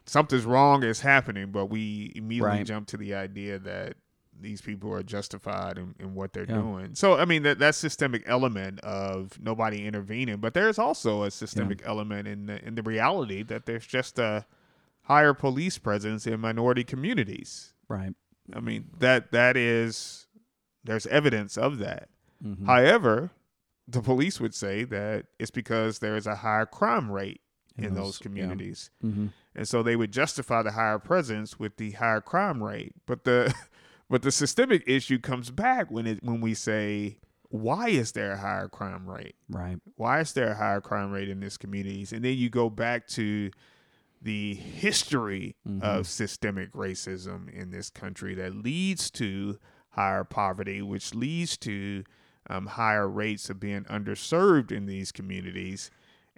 something's 0.09 0.45
wrong 0.45 0.83
is 0.83 1.01
happening, 1.01 1.51
but 1.51 1.67
we 1.67 2.11
immediately 2.15 2.57
Right. 2.59 2.65
jump 2.65 2.87
to 2.87 2.97
the 2.97 3.13
idea 3.13 3.59
that 3.59 3.95
these 4.41 4.61
people 4.61 4.93
are 4.93 5.03
justified 5.03 5.77
in, 5.77 5.93
in 5.99 6.15
what 6.15 6.31
they're 6.33 6.45
Yeah. 6.47 6.61
doing. 6.61 6.95
So 6.95 7.15
I 7.17 7.25
mean 7.25 7.43
that 7.43 7.59
that 7.59 7.75
systemic 7.75 8.23
element 8.25 8.79
of 8.79 9.37
nobody 9.41 9.85
intervening, 9.85 10.37
but 10.37 10.53
there's 10.53 10.79
also 10.79 11.23
a 11.23 11.31
systemic 11.31 11.81
element 11.85 12.27
in 12.27 12.45
the 12.45 12.65
in 12.65 12.75
the 12.75 12.81
reality 12.83 13.43
that 13.43 13.65
there's 13.65 13.85
just 13.85 14.17
a 14.17 14.45
higher 15.03 15.33
police 15.33 15.77
presence 15.77 16.25
in 16.25 16.39
minority 16.39 16.83
communities. 16.85 17.73
Right. 17.89 18.13
I 18.53 18.61
mean 18.61 18.91
that 18.99 19.31
that 19.31 19.57
is 19.57 20.27
there's 20.85 21.05
evidence 21.07 21.57
of 21.57 21.77
that. 21.79 22.07
Mhm. 22.43 22.65
However, 22.65 23.31
the 23.87 24.01
police 24.01 24.39
would 24.39 24.53
say 24.55 24.85
that 24.85 25.25
it's 25.37 25.51
because 25.51 25.99
there 25.99 26.15
is 26.15 26.25
a 26.27 26.35
higher 26.35 26.65
crime 26.65 27.11
rate 27.11 27.41
in, 27.75 27.83
In 27.85 27.93
those, 27.95 28.03
those- 28.05 28.19
yeah. 28.19 28.23
communities. 28.23 28.89
And 29.59 29.67
so 29.67 29.83
they 29.83 29.97
would 29.97 30.13
justify 30.13 30.61
the 30.63 30.71
higher 30.71 30.99
presence 30.99 31.59
with 31.59 31.75
the 31.75 31.91
higher 31.91 32.21
crime 32.21 32.63
rate. 32.63 32.93
But 33.05 33.25
the 33.25 33.53
but 34.09 34.21
the 34.21 34.31
systemic 34.31 34.85
issue 34.87 35.19
comes 35.19 35.51
back 35.51 35.91
when 35.91 36.07
it 36.07 36.23
when 36.23 36.39
we 36.39 36.53
say 36.53 37.17
why 37.49 37.89
is 37.89 38.13
there 38.13 38.31
a 38.31 38.37
higher 38.37 38.69
crime 38.69 39.05
rate? 39.05 39.35
Right. 39.49 39.77
Why 39.97 40.21
is 40.21 40.31
there 40.31 40.51
a 40.51 40.55
higher 40.55 40.79
crime 40.79 41.11
rate 41.11 41.27
in 41.27 41.41
these 41.41 41.57
communities? 41.57 42.13
And 42.13 42.23
then 42.23 42.37
you 42.37 42.49
go 42.49 42.69
back 42.69 43.05
to 43.09 43.51
the 44.21 44.53
history 44.53 45.57
Mhm. 45.67 45.81
of 45.83 46.07
systemic 46.07 46.71
racism 46.71 47.49
in 47.49 47.71
this 47.71 47.89
country 47.89 48.35
that 48.35 48.55
leads 48.55 49.11
to 49.11 49.59
higher 49.89 50.23
poverty, 50.23 50.81
which 50.81 51.13
leads 51.13 51.57
to 51.57 52.05
um, 52.49 52.65
higher 52.67 53.09
rates 53.09 53.49
of 53.49 53.59
being 53.59 53.83
underserved 53.85 54.71
in 54.71 54.85
these 54.85 55.11
communities. 55.11 55.91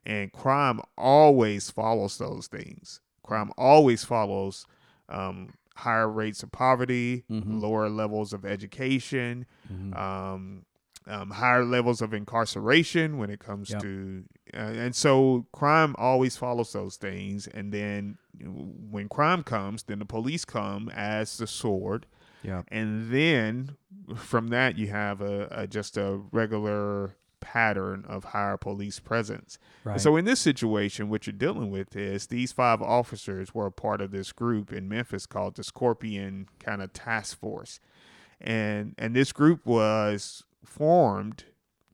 And 0.08 0.32
crime 0.34 0.82
always 0.98 1.70
follows 1.70 2.18
those 2.18 2.48
things. 2.48 3.00
Crime 3.24 3.51
always 3.58 4.04
follows 4.04 4.66
um, 5.10 5.50
higher 5.75 6.08
rates 6.10 6.42
of 6.44 6.51
poverty, 6.54 7.25
Mhm. 7.30 7.62
lower 7.62 7.90
levels 7.90 8.32
of 8.32 8.46
education, 8.46 9.46
Mhm. 9.72 9.94
um, 9.98 10.66
um, 11.08 11.32
higher 11.32 11.66
levels 11.66 12.01
of 12.01 12.13
incarceration 12.13 13.18
when 13.18 13.30
it 13.30 13.40
comes 13.40 13.72
Yep. 13.72 13.82
to, 13.82 14.24
uh, 14.54 14.58
and 14.58 14.96
so 14.96 15.48
crime 15.51 15.96
always 15.98 16.38
follows 16.38 16.72
those 16.72 16.96
things. 16.96 17.48
And 17.48 17.74
then 17.74 18.18
when 18.40 19.10
crime 19.10 19.44
comes, 19.44 19.84
then 19.84 20.00
the 20.00 20.06
police 20.06 20.46
come 20.46 20.88
as 20.96 21.38
the 21.38 21.48
sword, 21.48 22.06
yeah. 22.44 22.62
and 22.70 23.12
then 23.12 23.75
from 24.16 24.48
that 24.50 24.78
you 24.78 24.88
have 24.88 25.20
a, 25.22 25.48
a 25.51 25.68
just 25.68 25.98
a 25.98 26.22
regular 26.32 27.16
pattern 27.42 28.06
of 28.08 28.26
higher 28.26 28.56
police 28.56 29.00
presence. 29.00 29.58
Right. 29.84 30.00
So 30.00 30.16
in 30.16 30.24
this 30.24 30.40
situation, 30.40 31.10
what 31.10 31.28
you're 31.28 31.34
dealing 31.34 31.70
with 31.70 31.96
is 31.96 32.28
these 32.28 32.54
five 32.54 32.82
officers 32.82 33.54
were 33.54 33.66
a 33.66 33.72
part 33.72 34.00
of 34.00 34.12
this 34.12 34.32
group 34.32 34.72
in 34.72 34.88
Memphis 34.88 35.26
called 35.26 35.56
the 35.56 35.64
Scorpion 35.64 36.48
kind 36.60 36.82
of 36.82 36.94
task 36.94 37.38
force. 37.38 37.80
And 38.40 38.96
and 38.98 39.16
this 39.16 39.34
group 39.34 39.66
was 39.66 40.44
formed 40.64 41.44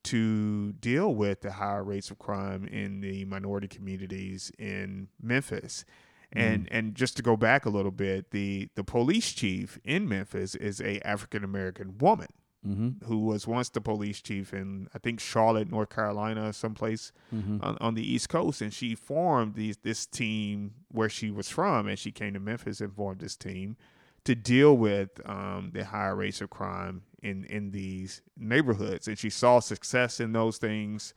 to 0.03 0.73
deal 0.73 1.13
with 1.13 1.41
the 1.41 1.53
higher 1.53 1.83
rates 1.83 2.11
of 2.11 2.19
crime 2.19 2.65
in 2.65 3.01
the 3.01 3.25
minority 3.25 3.67
communities 3.67 4.51
in 4.57 5.07
Memphis. 5.21 5.83
And 6.31 6.65
mm. 6.65 6.69
and 6.71 6.95
just 6.95 7.17
to 7.17 7.23
go 7.23 7.35
back 7.35 7.65
a 7.65 7.69
little 7.69 7.91
bit, 7.91 8.31
the 8.31 8.69
the 8.75 8.83
police 8.83 9.31
chief 9.33 9.79
in 9.83 10.07
Memphis 10.07 10.55
is 10.55 10.81
a 10.81 11.05
African 11.07 11.43
American 11.43 11.97
woman 11.97 12.27
mm-hmm. 12.67 13.05
who 13.05 13.19
was 13.19 13.47
once 13.47 13.69
the 13.69 13.81
police 13.81 14.21
chief 14.21 14.53
in 14.53 14.87
I 14.93 14.99
think 14.99 15.19
Charlotte, 15.19 15.69
North 15.71 15.89
Carolina, 15.89 16.51
someplace 16.53 17.11
Mm-hmm. 17.33 17.63
on, 17.63 17.77
on 17.81 17.93
the 17.93 18.13
East 18.13 18.29
Coast, 18.29 18.61
and 18.61 18.73
she 18.73 18.95
formed 18.95 19.55
these 19.55 19.77
this 19.77 20.05
team 20.05 20.73
where 20.91 21.09
she 21.09 21.29
was 21.31 21.49
from, 21.49 21.87
and 21.87 21.97
she 21.99 22.11
came 22.11 22.33
to 22.33 22.39
Memphis 22.39 22.79
and 22.81 22.93
formed 22.93 23.19
this 23.19 23.35
team 23.35 23.75
to 24.23 24.35
deal 24.35 24.75
with 24.77 25.09
um, 25.25 25.71
the 25.73 25.85
higher 25.85 26.15
rates 26.15 26.41
of 26.41 26.49
crime 26.49 27.03
in 27.21 27.45
in 27.45 27.71
these 27.71 28.21
neighborhoods, 28.37 29.07
and 29.07 29.17
she 29.17 29.29
saw 29.29 29.59
success 29.59 30.19
in 30.19 30.31
those 30.33 30.57
things 30.57 31.13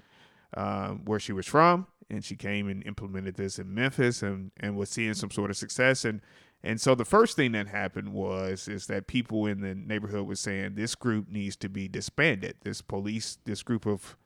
um, 0.55 1.05
where 1.05 1.21
she 1.21 1.33
was 1.33 1.47
from, 1.47 1.87
and 2.09 2.25
she 2.25 2.37
came 2.37 2.69
and 2.69 2.85
implemented 2.87 3.37
this 3.37 3.59
in 3.59 3.73
Memphis, 3.75 4.23
and 4.23 4.51
and 4.59 4.77
was 4.77 4.91
seeing 4.91 5.15
some 5.15 5.31
sort 5.31 5.51
of 5.51 5.57
success, 5.57 6.05
and 6.05 6.21
and 6.63 6.81
so 6.81 6.95
the 6.95 7.05
first 7.05 7.37
thing 7.37 7.53
that 7.53 7.69
happened 7.69 8.13
was 8.13 8.69
is 8.69 8.87
that 8.87 9.07
people 9.07 9.47
in 9.47 9.61
the 9.61 9.75
neighborhood 9.75 10.27
were 10.27 10.35
saying 10.37 10.75
this 10.75 10.95
group 10.95 11.29
needs 11.31 11.57
to 11.57 11.69
be 11.69 11.89
disbanded. 11.89 12.57
This 12.63 12.83
police, 12.83 13.39
this 13.45 13.63
group 13.63 13.87
of 13.87 14.17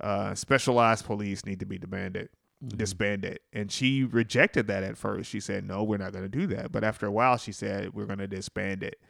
uh, 0.00 0.34
specialized 0.34 1.04
police 1.04 1.44
need 1.44 1.60
to 1.60 1.66
be 1.66 1.78
disbanded. 1.78 2.28
Disbanded, 2.66 3.38
and 3.52 3.70
she 3.70 4.02
rejected 4.02 4.66
that 4.66 4.82
at 4.82 4.98
first. 4.98 5.30
She 5.30 5.38
said, 5.38 5.64
"No, 5.64 5.84
we're 5.84 5.96
not 5.98 6.10
going 6.12 6.24
to 6.24 6.28
do 6.28 6.48
that." 6.48 6.72
But 6.72 6.82
after 6.82 7.06
a 7.06 7.10
while, 7.12 7.36
she 7.36 7.52
said, 7.52 7.94
"We're 7.94 8.06
going 8.06 8.18
to 8.18 8.26
disband 8.26 8.82
it." 8.82 9.00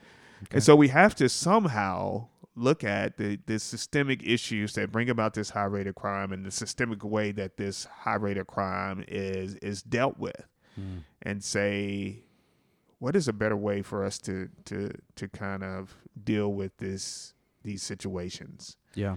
And 0.50 0.62
so 0.62 0.76
we 0.76 0.88
have 0.88 1.14
to 1.14 1.30
somehow 1.30 2.28
look 2.54 2.84
at 2.84 3.16
the, 3.16 3.38
the 3.46 3.58
systemic 3.58 4.22
issues 4.22 4.74
that 4.74 4.92
bring 4.92 5.08
about 5.08 5.32
this 5.32 5.48
high 5.50 5.64
rate 5.64 5.86
of 5.86 5.94
crime 5.94 6.30
and 6.32 6.44
the 6.44 6.50
systemic 6.50 7.02
way 7.02 7.32
that 7.32 7.56
this 7.56 7.86
high 7.86 8.16
rate 8.16 8.36
of 8.36 8.46
crime 8.46 9.02
is 9.08 9.54
is 9.56 9.82
dealt 9.82 10.18
with, 10.18 10.46
Mm. 10.78 11.04
and 11.22 11.42
say, 11.42 12.24
what 12.98 13.14
is 13.16 13.28
a 13.28 13.32
better 13.32 13.56
way 13.56 13.82
for 13.82 14.04
us 14.04 14.18
to 14.20 14.48
to 14.66 14.90
to 15.16 15.28
kind 15.28 15.62
of 15.62 15.96
deal 16.22 16.52
with 16.52 16.76
this 16.78 17.34
these 17.62 17.82
situations? 17.82 18.76
Yeah. 18.94 19.16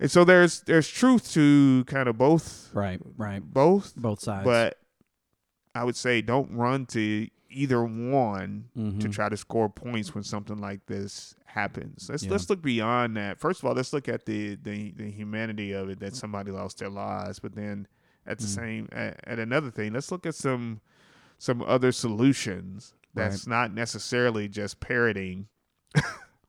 And 0.00 0.10
so 0.10 0.24
there's 0.24 0.60
there's 0.62 0.88
truth 0.88 1.30
to 1.32 1.84
kind 1.86 2.08
of 2.08 2.18
both 2.18 2.70
Right. 2.74 3.00
Right. 3.16 3.42
both, 3.42 3.94
Both 3.96 4.20
sides. 4.20 4.44
but 4.44 4.78
I 5.74 5.84
would 5.84 5.96
say 5.96 6.20
don't 6.22 6.52
run 6.56 6.86
to 6.86 7.28
either 7.48 7.84
one 7.84 8.64
to 8.74 8.80
Mhm. 8.80 9.12
try 9.12 9.28
to 9.28 9.36
score 9.36 9.68
points 9.68 10.14
when 10.14 10.24
something 10.24 10.58
like 10.58 10.86
this 10.86 11.34
happens. 11.44 12.08
Let's 12.08 12.22
Yeah. 12.24 12.30
let's 12.30 12.48
look 12.50 12.62
beyond 12.62 13.16
that. 13.18 13.38
First 13.38 13.60
of 13.60 13.66
all, 13.66 13.74
let's 13.74 13.92
look 13.92 14.08
at 14.08 14.24
the 14.26 14.56
the, 14.56 14.92
the 14.92 15.10
humanity 15.10 15.72
of 15.72 15.88
it 15.90 16.00
that 16.00 16.16
somebody 16.16 16.50
lost 16.50 16.78
their 16.78 16.88
lives, 16.90 17.38
but 17.38 17.54
then 17.54 17.86
at 18.26 18.38
the 18.38 18.44
Mm. 18.46 18.54
same 18.54 18.88
at, 18.92 19.20
at 19.24 19.38
another 19.38 19.70
thing, 19.70 19.92
let's 19.92 20.10
look 20.10 20.24
at 20.26 20.34
some 20.34 20.80
some 21.42 21.60
other 21.62 21.90
solutions 21.90 22.94
that's 23.14 23.48
not 23.48 23.74
necessarily 23.74 24.46
just 24.48 24.78
parroting 24.78 25.48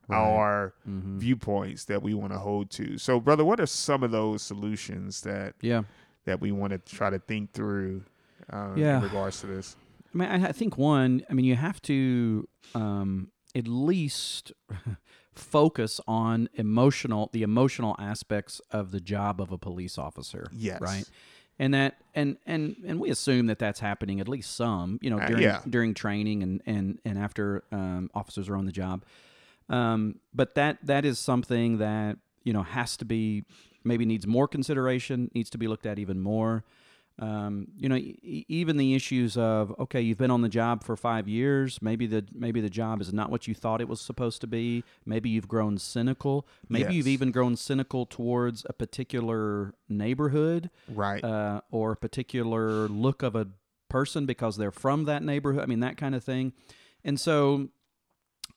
Right. 0.06 0.16
our 0.18 0.74
Mhm. 0.88 1.18
viewpoints 1.18 1.86
that 1.86 2.00
we 2.00 2.14
want 2.14 2.32
to 2.32 2.38
hold 2.38 2.70
to. 2.72 2.96
So, 2.98 3.18
brother, 3.18 3.44
what 3.44 3.58
are 3.58 3.66
some 3.66 4.04
of 4.04 4.12
those 4.12 4.40
solutions 4.42 5.22
that 5.22 5.54
Yeah. 5.62 5.82
that 6.26 6.40
we 6.40 6.52
want 6.52 6.70
to 6.72 6.78
try 6.78 7.10
to 7.10 7.18
think 7.18 7.52
through 7.52 8.04
uh, 8.52 8.74
Yeah. 8.76 8.98
in 8.98 9.02
regards 9.02 9.40
to 9.40 9.46
this? 9.48 9.76
I 10.14 10.16
mean, 10.18 10.28
I, 10.28 10.48
I 10.50 10.52
think 10.52 10.78
one. 10.78 11.22
I 11.28 11.32
mean, 11.34 11.44
you 11.46 11.56
have 11.56 11.82
to 11.82 12.46
um, 12.74 13.32
at 13.54 13.66
least 13.66 14.52
focus 15.34 16.00
on 16.06 16.48
emotional, 16.54 17.30
the 17.32 17.42
emotional 17.42 17.96
aspects 17.98 18.60
of 18.70 18.90
the 18.92 19.00
job 19.00 19.40
of 19.40 19.50
a 19.50 19.58
police 19.58 19.98
officer. 19.98 20.46
Yes. 20.52 20.80
Right. 20.80 21.08
And 21.58 21.72
that, 21.74 21.98
and 22.14 22.36
and 22.46 22.76
and 22.84 22.98
we 23.00 23.10
assume 23.10 23.46
that 23.46 23.58
that's 23.58 23.80
happening 23.80 24.20
at 24.20 24.28
least 24.28 24.56
some, 24.56 24.98
you 25.00 25.10
know, 25.10 25.18
Uh, 25.18 25.28
during 25.28 25.42
yeah. 25.42 25.60
during 25.68 25.94
training 25.94 26.42
and 26.42 26.60
and 26.66 26.98
and 27.04 27.16
after 27.18 27.62
um, 27.70 28.10
officers 28.12 28.48
are 28.48 28.56
on 28.56 28.66
the 28.66 28.72
job. 28.72 29.04
Um, 29.68 30.16
but 30.34 30.54
that 30.56 30.78
that 30.84 31.04
is 31.04 31.18
something 31.18 31.78
that 31.78 32.18
you 32.42 32.52
know 32.52 32.64
has 32.64 32.96
to 32.96 33.04
be 33.04 33.44
maybe 33.84 34.04
needs 34.04 34.26
more 34.26 34.48
consideration, 34.48 35.30
needs 35.34 35.50
to 35.50 35.58
be 35.58 35.68
looked 35.68 35.86
at 35.86 35.98
even 35.98 36.20
more. 36.20 36.64
Um, 37.20 37.68
you 37.76 37.88
know, 37.88 37.94
e- 37.94 38.44
even 38.48 38.76
the 38.76 38.94
issues 38.94 39.36
of 39.36 39.72
okay, 39.78 40.00
you've 40.00 40.18
been 40.18 40.32
on 40.32 40.42
the 40.42 40.48
job 40.48 40.82
for 40.82 40.96
five 40.96 41.28
years. 41.28 41.80
Maybe 41.80 42.06
the 42.06 42.24
maybe 42.32 42.60
the 42.60 42.68
job 42.70 43.00
is 43.00 43.12
not 43.12 43.30
what 43.30 43.46
you 43.46 43.54
thought 43.54 43.80
it 43.80 43.88
was 43.88 44.00
supposed 44.00 44.40
to 44.40 44.48
be. 44.48 44.82
Maybe 45.06 45.30
you've 45.30 45.46
grown 45.46 45.78
cynical. 45.78 46.44
Maybe 46.68 46.94
you've 46.94 47.06
even 47.06 47.30
grown 47.30 47.56
cynical 47.56 48.04
towards 48.04 48.66
a 48.68 48.72
particular 48.72 49.74
neighborhood 49.88 50.70
Right. 50.88 51.22
uh, 51.22 51.60
or 51.70 51.92
a 51.92 51.96
particular 51.96 52.88
look 52.88 53.22
of 53.22 53.36
a 53.36 53.46
person 53.88 54.26
because 54.26 54.56
they're 54.56 54.72
from 54.72 55.04
that 55.04 55.22
neighborhood. 55.22 55.62
I 55.62 55.66
mean, 55.66 55.80
that 55.80 55.96
kind 55.96 56.16
of 56.16 56.24
thing. 56.24 56.52
And 57.04 57.20
so, 57.20 57.68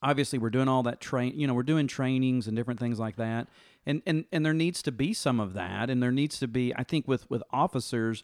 obviously, 0.01 0.39
we're 0.39 0.49
doing 0.49 0.67
all 0.67 0.81
that 0.83 0.99
train. 0.99 1.33
You 1.39 1.45
know, 1.47 1.53
we're 1.53 1.63
doing 1.63 1.85
trainings 1.87 2.47
and 2.47 2.55
different 2.57 2.79
things 2.79 2.99
like 2.99 3.17
that. 3.17 3.47
And 3.85 4.01
and 4.07 4.25
and 4.31 4.43
there 4.45 4.53
needs 4.53 4.81
to 4.81 4.91
be 4.91 5.13
some 5.13 5.39
of 5.39 5.53
that. 5.53 5.89
And 5.91 6.01
there 6.01 6.11
needs 6.11 6.39
to 6.39 6.47
be, 6.47 6.73
I 6.75 6.83
think, 6.83 7.07
with 7.07 7.29
with 7.29 7.43
officers, 7.51 8.23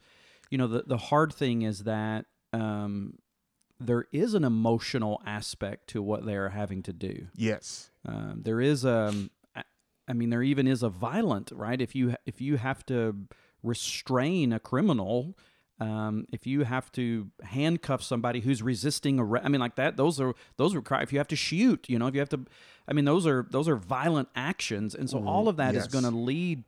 you 0.50 0.57
know, 0.57 0.67
the 0.67 0.83
the 0.85 0.97
hard 0.97 1.33
thing 1.33 1.62
is 1.63 1.83
that. 1.83 2.25
Um, 2.51 3.17
there 3.79 4.05
is 4.13 4.33
an 4.33 4.45
emotional 4.45 5.21
aspect 5.25 5.88
to 5.89 6.01
what 6.01 6.25
they're 6.25 6.50
having 6.50 6.83
to 6.83 6.93
do. 6.93 7.27
yes. 7.35 7.89
Um, 8.05 8.41
there 8.43 8.62
is 8.62 8.85
um, 8.85 9.29
I- 10.07 10.13
mean, 10.13 10.29
there 10.29 10.43
even 10.43 10.67
is 10.67 10.83
a 10.83 10.89
violent 10.89 11.51
right. 11.53 11.81
If 11.81 11.95
you 11.95 12.15
if 12.25 12.41
you 12.41 12.57
have 12.57 12.85
to 12.88 13.15
restrain 13.62 14.53
a 14.53 14.59
criminal, 14.59 15.38
um, 15.79 16.27
if 16.31 16.45
you 16.45 16.63
have 16.63 16.91
to 16.93 17.29
handcuff 17.41 18.03
somebody 18.03 18.41
who's 18.41 18.62
resisting 18.62 19.19
arrest, 19.19 19.45
I 19.45 19.50
mean, 19.50 19.62
like 19.62 19.75
that. 19.75 19.97
Those 19.97 20.19
are 20.19 20.33
those 20.57 20.75
require. 20.75 21.01
If 21.01 21.12
you 21.12 21.19
have 21.19 21.27
to 21.29 21.35
shoot, 21.35 21.89
you 21.89 21.97
know, 21.97 22.07
if 22.07 22.13
you 22.13 22.19
have 22.19 22.29
to, 22.29 22.45
I 22.88 22.93
mean, 22.93 23.05
those 23.05 23.25
are 23.25 23.47
those 23.50 23.67
are 23.67 23.75
violent 23.75 24.29
actions, 24.35 24.93
and 24.95 25.09
so 25.09 25.25
all 25.25 25.47
of 25.47 25.57
that 25.57 25.75
is 25.75 25.85
yes. 25.85 25.88
going 25.88 26.03
to 26.03 26.12
lead 26.12 26.63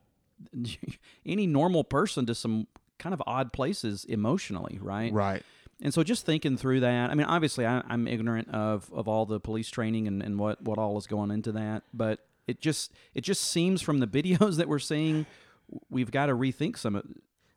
any 1.26 1.48
normal 1.48 1.84
person 1.84 2.26
to 2.26 2.36
some 2.36 2.68
kind 3.00 3.14
of 3.14 3.22
odd 3.26 3.54
places 3.54 4.06
emotionally, 4.06 4.80
right? 4.82 5.12
Right. 5.14 5.44
And 5.82 5.94
so 5.94 6.04
just 6.04 6.26
thinking 6.26 6.58
through 6.58 6.80
that, 6.82 7.10
I 7.10 7.16
mean, 7.16 7.28
obviously 7.28 7.66
I, 7.66 7.84
I'm 7.88 8.08
ignorant 8.08 8.50
of, 8.50 8.90
of 8.94 9.08
all 9.08 9.26
the 9.26 9.40
police 9.40 9.70
training 9.70 10.08
and, 10.08 10.24
and 10.24 10.40
what, 10.40 10.62
what 10.62 10.78
all 10.78 10.98
is 10.98 11.06
going 11.06 11.32
into 11.32 11.52
that, 11.54 11.84
but 11.94 12.20
it 12.48 12.62
just 12.62 12.94
it 13.14 13.22
just 13.22 13.44
seems 13.44 13.82
from 13.82 14.00
the 14.00 14.08
videos 14.22 14.58
that 14.58 14.70
we're 14.70 14.80
seeing, 14.80 15.26
we've 15.90 16.12
got 16.12 16.28
to 16.28 16.34
rethink 16.34 16.78
some 16.78 16.96
of 16.96 17.06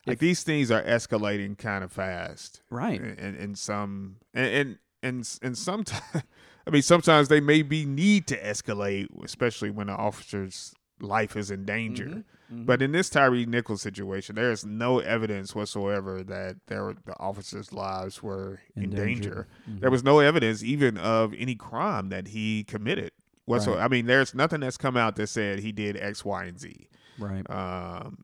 Like 0.05 0.19
these 0.19 0.43
things 0.43 0.71
are 0.71 0.83
escalating 0.83 1.57
kind 1.57 1.83
of 1.83 1.91
fast. 1.91 2.61
right. 2.69 2.99
And 2.99 3.19
and, 3.19 3.37
and 3.37 3.57
some 3.57 4.17
and 4.33 4.47
and 4.47 4.77
and, 5.01 5.39
and 5.41 5.57
sometimes 5.57 6.01
I 6.67 6.71
mean, 6.71 6.81
sometimes 6.81 7.29
they 7.29 7.39
may 7.39 7.63
be 7.63 7.85
need 7.85 8.27
to 8.27 8.39
escalate, 8.39 9.07
especially 9.23 9.71
when 9.71 9.89
an 9.89 9.95
officer's 9.95 10.75
life 10.99 11.35
is 11.35 11.49
in 11.49 11.65
danger. 11.65 12.05
Mm-hmm. 12.05 12.19
But 12.51 12.81
in 12.81 12.91
this 12.93 13.09
Tyre 13.09 13.45
Nichols 13.45 13.81
situation, 13.81 14.35
there 14.35 14.51
is 14.51 14.65
no 14.65 14.99
evidence 14.99 15.53
whatsoever 15.53 16.23
that 16.23 16.57
there 16.67 16.83
were, 16.83 16.95
the 17.05 17.17
officers' 17.19 17.71
lives 17.71 18.23
were 18.23 18.59
in, 18.75 18.83
In 18.85 18.89
danger. 18.89 19.03
danger. 19.05 19.47
Mhm. 19.69 19.79
There 19.81 19.91
was 19.91 20.03
no 20.03 20.19
evidence 20.19 20.63
even 20.63 20.97
of 20.97 21.33
any 21.37 21.53
crime 21.55 22.09
that 22.09 22.29
he 22.29 22.63
committed. 22.63 23.11
Whatsoever. 23.45 23.79
Right. 23.79 23.85
I 23.85 23.87
mean, 23.87 24.05
there's 24.07 24.33
nothing 24.35 24.59
that's 24.61 24.77
come 24.77 24.95
out 24.97 25.15
that 25.17 25.27
said 25.27 25.59
he 25.59 25.71
did 25.71 25.95
X, 25.97 26.23
Y, 26.25 26.43
and 26.45 26.59
Z. 26.59 26.87
right. 27.19 27.49
Um, 27.49 28.23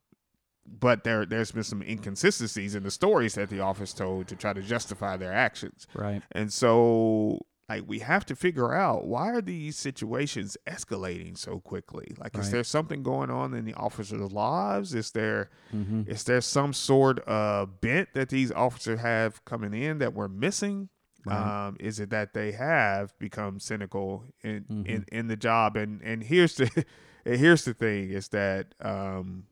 but 0.68 1.04
there 1.04 1.26
there's 1.28 1.52
been 1.52 1.64
some 1.64 1.84
inconsistencies 1.84 2.74
in 2.74 2.82
the 2.84 2.90
stories 2.92 3.36
that 3.36 3.50
the 3.52 3.60
office 3.60 3.94
told 3.94 4.28
to 4.30 4.36
try 4.36 4.52
to 4.54 4.62
justify 4.64 5.16
their 5.18 5.32
actions. 5.34 5.86
Right. 5.94 6.24
And 6.32 6.52
so 6.52 7.40
like 7.68 7.84
we 7.88 8.00
have 8.00 8.26
to 8.28 8.36
figure 8.36 8.74
out 8.74 9.06
why 9.06 9.32
are 9.32 9.42
these 9.42 9.76
situations 9.76 10.56
escalating 10.68 11.36
so 11.38 11.60
quickly? 11.60 12.16
Like 12.18 12.38
is 12.38 12.52
there 12.52 12.64
something 12.64 13.02
going 13.04 13.30
on 13.32 13.54
in 13.54 13.66
the 13.66 13.74
officers' 13.74 14.32
lives? 14.32 14.94
Is 14.94 15.12
there 15.12 15.50
Mm-hmm. 15.74 16.04
is 16.10 16.24
there 16.26 16.42
some 16.42 16.74
sort 16.74 17.20
of 17.22 17.82
bent 17.82 18.10
that 18.14 18.30
these 18.30 18.52
officers 18.52 19.00
have 19.00 19.44
coming 19.46 19.74
in 19.74 19.98
that 20.00 20.14
we're 20.14 20.28
missing? 20.28 20.90
Right. 21.26 21.66
Um, 21.68 21.78
is 21.80 22.00
it 22.00 22.12
that 22.12 22.34
they 22.36 22.52
have 22.52 23.18
become 23.18 23.60
cynical 23.60 24.26
in, 24.44 24.64
Mhm. 24.66 24.86
in, 24.86 25.06
in 25.12 25.28
the 25.28 25.36
job? 25.36 25.76
And 25.76 26.02
and 26.04 26.24
here's 26.24 26.54
the 26.56 26.70
and 27.26 27.38
here's 27.40 27.66
the 27.66 27.74
thing 27.74 28.12
is 28.12 28.28
that 28.28 28.76
um, 28.80 29.48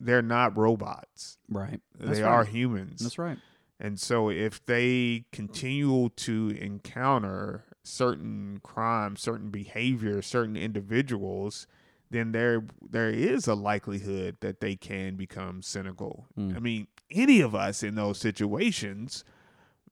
they're 0.00 0.22
not 0.22 0.56
robots. 0.56 1.38
Right. 1.48 1.80
That's 1.98 2.18
they 2.18 2.22
right. 2.24 2.30
are 2.30 2.44
humans. 2.44 3.00
That's 3.00 3.18
right. 3.18 3.38
And 3.80 3.98
so 3.98 4.30
if 4.30 4.64
they 4.64 5.24
continue 5.32 6.08
to 6.10 6.56
encounter 6.60 7.64
certain 7.82 8.60
crimes, 8.62 9.20
certain 9.20 9.50
behavior, 9.50 10.22
certain 10.22 10.56
individuals, 10.56 11.66
then 12.10 12.32
there 12.32 12.64
there 12.88 13.10
is 13.10 13.48
a 13.48 13.54
likelihood 13.54 14.36
that 14.40 14.60
they 14.60 14.76
can 14.76 15.16
become 15.16 15.60
cynical. 15.62 16.26
Mm. 16.38 16.56
I 16.56 16.60
mean, 16.60 16.86
any 17.10 17.40
of 17.40 17.54
us 17.54 17.82
in 17.82 17.94
those 17.96 18.18
situations 18.18 19.24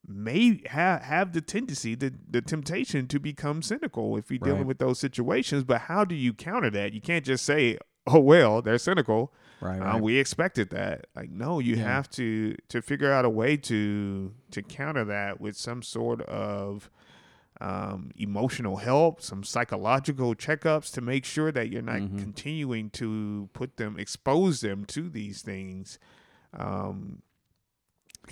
may 0.07 0.61
have 0.67 1.01
have 1.01 1.33
the 1.33 1.41
tendency, 1.41 1.95
the, 1.95 2.13
the 2.29 2.41
temptation 2.41 3.07
to 3.07 3.19
become 3.19 3.61
cynical 3.61 4.17
if 4.17 4.31
you're 4.31 4.39
dealing 4.39 4.59
Right. 4.59 4.67
with 4.67 4.79
those 4.79 4.99
situations. 4.99 5.63
But 5.63 5.81
how 5.81 6.05
do 6.05 6.15
you 6.15 6.33
counter 6.33 6.69
that? 6.71 6.93
You 6.93 7.01
can't 7.01 7.25
just 7.25 7.45
say, 7.45 7.77
"Oh 8.07 8.19
well, 8.19 8.61
they're 8.61 8.77
cynical." 8.77 9.33
Right. 9.63 9.79
Uh, 9.79 9.97
we 9.97 10.17
expected 10.17 10.69
that. 10.71 11.07
Like, 11.15 11.29
no, 11.31 11.59
you 11.59 11.75
Yeah. 11.75 11.83
have 11.83 12.09
to 12.11 12.55
to 12.69 12.81
figure 12.81 13.11
out 13.11 13.23
a 13.25 13.29
way 13.29 13.55
to 13.57 14.33
to 14.51 14.61
counter 14.61 15.05
that 15.05 15.39
with 15.39 15.55
some 15.55 15.81
sort 15.81 16.21
of 16.23 16.89
um, 17.61 18.11
emotional 18.17 18.77
help, 18.77 19.21
some 19.21 19.43
psychological 19.43 20.35
checkups 20.35 20.91
to 20.93 21.01
make 21.01 21.23
sure 21.23 21.49
that 21.51 21.69
you're 21.69 21.81
not 21.83 22.01
Mhm. 22.01 22.19
continuing 22.19 22.89
to 22.89 23.47
put 23.53 23.77
them, 23.77 23.97
expose 23.97 24.59
them 24.61 24.83
to 24.85 25.07
these 25.07 25.41
things, 25.43 25.97
um, 26.53 27.21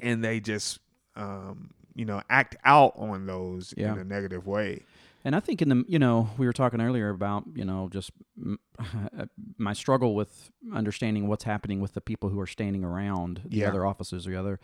and 0.02 0.24
they 0.24 0.40
just 0.40 0.80
um, 1.16 1.72
you 1.94 2.04
know 2.06 2.22
act 2.30 2.56
out 2.66 2.94
on 2.98 3.26
those 3.26 3.74
Yeah. 3.78 3.94
in 3.94 4.00
a 4.00 4.04
negative 4.04 4.48
way. 4.48 4.84
And 5.24 5.36
I 5.36 5.40
think 5.40 5.62
in 5.62 5.70
the 5.70 5.84
you 5.88 6.00
know 6.00 6.30
we 6.38 6.46
were 6.46 6.54
talking 6.54 6.82
earlier 6.82 7.10
about 7.10 7.44
you 7.54 7.66
know 7.66 7.90
just 7.92 8.12
my 9.58 9.74
struggle 9.74 10.16
with 10.16 10.52
understanding 10.74 11.28
what's 11.28 11.44
happening 11.44 11.80
with 11.80 11.94
the 11.94 12.02
people 12.02 12.30
who 12.30 12.40
are 12.40 12.48
standing 12.48 12.84
around 12.84 13.42
the 13.46 13.58
Yeah. 13.58 13.70
other 13.70 13.86
officers 13.86 14.28
or 14.28 14.32
the 14.32 14.40
other. 14.40 14.60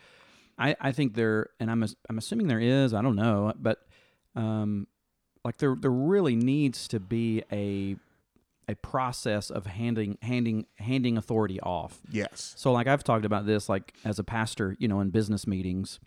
I, 0.58 0.74
I 0.80 0.92
think 0.92 1.14
there 1.14 1.50
and 1.60 1.70
I'm 1.70 1.84
I'm 2.08 2.18
assuming 2.18 2.48
there 2.48 2.60
is 2.60 2.92
I 2.94 3.02
don't 3.02 3.16
know 3.16 3.52
but 3.58 3.86
um 4.34 4.86
like 5.44 5.58
there 5.58 5.76
there 5.80 5.90
really 5.92 6.34
needs 6.34 6.88
to 6.88 6.98
be 7.00 7.42
a 7.52 7.96
a 8.70 8.74
process 8.76 9.48
of 9.50 9.66
handing 9.66 10.18
handing 10.20 10.66
handing 10.76 11.16
authority 11.16 11.60
off. 11.60 12.00
Yes. 12.10 12.54
So 12.56 12.72
like 12.72 12.86
I've 12.86 13.04
talked 13.04 13.24
about 13.24 13.46
this 13.46 13.68
like 13.68 13.94
as 14.04 14.18
a 14.18 14.24
pastor, 14.24 14.76
you 14.78 14.88
know, 14.88 15.00
in 15.00 15.10
business 15.10 15.46
meetings. 15.46 16.00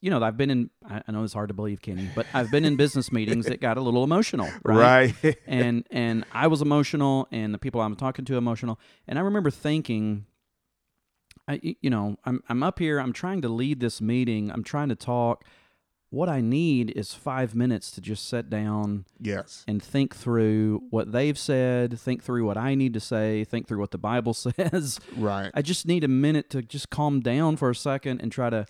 You 0.00 0.10
know, 0.10 0.22
I've 0.22 0.36
been 0.36 0.50
in 0.50 0.70
I 0.84 1.12
know 1.12 1.22
it's 1.22 1.32
hard 1.32 1.48
to 1.48 1.54
believe, 1.54 1.80
Kenny, 1.80 2.08
but 2.14 2.26
I've 2.34 2.50
been 2.50 2.64
in 2.64 2.76
business 2.76 3.12
meetings 3.12 3.46
that 3.46 3.60
got 3.60 3.76
a 3.76 3.80
little 3.80 4.02
emotional, 4.02 4.50
right? 4.64 5.14
Right. 5.22 5.36
and 5.46 5.86
and 5.90 6.24
I 6.32 6.48
was 6.48 6.60
emotional 6.60 7.28
and 7.30 7.54
the 7.54 7.58
people 7.58 7.80
I'm 7.80 7.96
talking 7.96 8.24
to 8.24 8.36
emotional. 8.36 8.80
And 9.06 9.18
I 9.18 9.22
remember 9.22 9.50
thinking 9.50 10.26
I 11.46 11.60
you 11.80 11.90
know, 11.90 12.16
I'm 12.24 12.42
I'm 12.48 12.62
up 12.62 12.78
here, 12.78 12.98
I'm 12.98 13.12
trying 13.12 13.42
to 13.42 13.48
lead 13.48 13.80
this 13.80 14.00
meeting, 14.00 14.50
I'm 14.50 14.64
trying 14.64 14.88
to 14.88 14.96
talk. 14.96 15.44
What 16.10 16.28
I 16.28 16.40
need 16.40 16.92
is 16.92 17.12
5 17.12 17.56
minutes 17.56 17.90
to 17.90 18.00
just 18.00 18.28
sit 18.28 18.48
down 18.48 19.06
yes. 19.20 19.64
and 19.66 19.82
think 19.82 20.14
through 20.14 20.84
what 20.90 21.10
they've 21.10 21.36
said, 21.36 21.98
think 21.98 22.22
through 22.22 22.46
what 22.46 22.56
I 22.56 22.76
need 22.76 22.94
to 22.94 23.00
say, 23.00 23.42
think 23.42 23.66
through 23.66 23.80
what 23.80 23.90
the 23.90 23.98
Bible 23.98 24.32
says. 24.34 25.00
Right. 25.16 25.50
I 25.52 25.62
just 25.62 25.84
need 25.84 26.04
a 26.04 26.08
minute 26.08 26.48
to 26.50 26.62
just 26.62 26.90
calm 26.90 27.20
down 27.20 27.56
for 27.56 27.70
a 27.70 27.74
second 27.74 28.20
and 28.20 28.30
try 28.30 28.50
to 28.50 28.66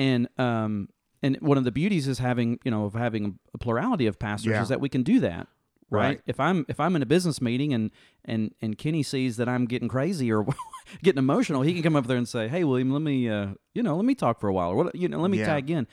and 0.00 0.28
um 0.38 0.88
and 1.22 1.36
one 1.40 1.58
of 1.58 1.64
the 1.64 1.70
beauties 1.80 2.08
is 2.08 2.18
having 2.18 2.58
you 2.64 2.70
know 2.70 2.84
of 2.86 2.94
having 2.94 3.38
a 3.54 3.58
plurality 3.58 4.06
of 4.06 4.18
pastors 4.18 4.50
Yeah. 4.52 4.62
is 4.62 4.68
that 4.70 4.80
we 4.80 4.88
can 4.88 5.02
do 5.02 5.20
that 5.20 5.46
right? 5.90 6.06
Right. 6.08 6.20
if 6.26 6.38
i'm 6.40 6.64
if 6.68 6.78
i'm 6.80 6.94
in 6.96 7.02
a 7.02 7.06
business 7.06 7.40
meeting 7.40 7.74
and 7.74 7.90
and 8.24 8.54
and 8.62 8.78
kenny 8.78 9.02
sees 9.02 9.36
that 9.38 9.48
i'm 9.48 9.66
getting 9.66 9.88
crazy 9.88 10.32
or 10.32 10.46
getting 11.02 11.18
emotional 11.18 11.62
he 11.62 11.72
can 11.74 11.82
come 11.82 11.96
up 11.96 12.06
there 12.06 12.16
and 12.16 12.28
say 12.28 12.48
hey 12.48 12.64
william 12.64 12.90
let 12.90 13.02
me 13.02 13.28
uh 13.28 13.48
you 13.74 13.82
know 13.82 13.94
let 13.96 14.04
me 14.04 14.14
talk 14.14 14.40
for 14.40 14.48
a 14.48 14.52
while 14.52 14.70
or 14.70 14.76
what 14.76 14.94
you 14.94 15.08
know 15.08 15.18
let 15.20 15.30
me 15.30 15.38
Yeah. 15.38 15.46
tag 15.46 15.70
in 15.70 15.86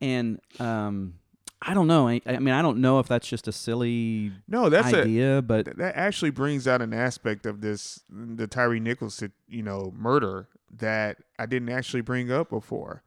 and 0.00 0.40
um 0.60 1.14
i 1.62 1.72
don't 1.72 1.86
know 1.86 2.06
I, 2.08 2.20
I 2.26 2.38
mean 2.38 2.54
i 2.54 2.60
don't 2.60 2.78
know 2.78 2.98
if 2.98 3.06
that's 3.08 3.26
just 3.28 3.48
a 3.48 3.52
silly 3.52 4.32
No, 4.48 4.68
that's 4.68 4.92
a 4.92 5.02
idea 5.02 5.42
but 5.42 5.64
Th- 5.64 5.76
that 5.78 5.96
actually 5.96 6.30
brings 6.30 6.68
out 6.68 6.82
an 6.82 6.92
aspect 6.92 7.46
of 7.46 7.60
this 7.62 8.02
the 8.10 8.46
Tyre 8.46 8.78
Nichols 8.78 9.22
you 9.48 9.62
know 9.62 9.92
murder 9.96 10.48
that 10.78 11.18
I 11.38 11.46
didn't 11.46 11.70
actually 11.70 12.02
bring 12.02 12.30
up 12.30 12.50
before. 12.50 13.02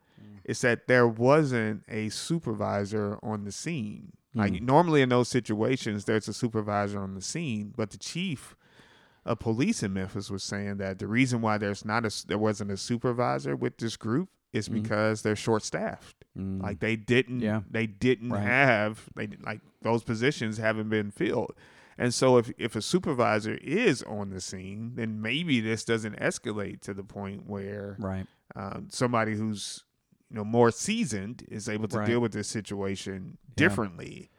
It's 0.50 0.62
that 0.62 0.88
there 0.88 1.08
wasn't 1.08 1.84
a 1.88 2.10
supervisor 2.10 3.20
on 3.22 3.44
the 3.44 3.52
scene. 3.52 4.14
Like 4.34 4.54
Mm. 4.54 4.62
normally 4.62 5.02
in 5.02 5.10
those 5.10 5.28
situations, 5.28 6.06
there's 6.06 6.28
a 6.28 6.34
supervisor 6.34 7.00
on 7.00 7.14
the 7.16 7.22
scene, 7.22 7.74
but 7.76 7.92
the 7.92 7.98
chief 7.98 8.56
of 9.26 9.40
police 9.40 9.84
in 9.84 9.94
Memphis 9.94 10.30
was 10.32 10.44
saying 10.44 10.78
that 10.78 10.98
the 11.00 11.08
reason 11.08 11.42
why 11.42 11.58
there's 11.58 11.84
not 11.86 12.06
a 12.06 12.28
there 12.28 12.38
wasn't 12.38 12.72
a 12.72 12.78
supervisor 12.78 13.56
with 13.56 13.78
this 13.78 13.96
group 13.98 14.30
is 14.54 14.68
Mhm. 14.70 14.74
because 14.82 15.22
they're 15.22 15.36
short 15.36 15.62
staffed. 15.64 16.26
mm, 16.38 16.62
Like 16.62 16.80
they 16.80 16.96
didn't 16.96 17.42
Yeah. 17.42 17.62
they 17.70 17.86
didn't 17.86 18.30
Right. 18.32 18.42
have 18.44 19.10
they 19.16 19.28
like 19.46 19.62
those 19.82 20.04
positions 20.04 20.58
haven't 20.58 20.90
been 20.90 21.12
filled. 21.12 21.54
And 21.98 22.14
so 22.14 22.38
if 22.38 22.52
if 22.58 22.76
a 22.76 22.82
supervisor 22.82 23.56
is 23.56 24.02
on 24.04 24.30
the 24.30 24.42
scene, 24.42 24.94
then 24.96 25.22
maybe 25.22 25.60
this 25.60 25.84
doesn't 25.84 26.18
escalate 26.20 26.82
to 26.82 26.94
the 26.94 27.04
point 27.04 27.46
where 27.48 27.98
right 28.00 28.26
um, 28.56 28.88
somebody 28.90 29.36
who's 29.36 29.84
you 30.30 30.36
know 30.38 30.44
more 30.44 30.72
seasoned 30.72 31.44
is 31.50 31.68
able 31.68 31.88
to 31.88 31.98
Right. 32.00 32.08
deal 32.08 32.20
with 32.20 32.32
this 32.34 32.48
situation 32.48 33.38
Yeah. 33.48 33.54
differently. 33.56 34.30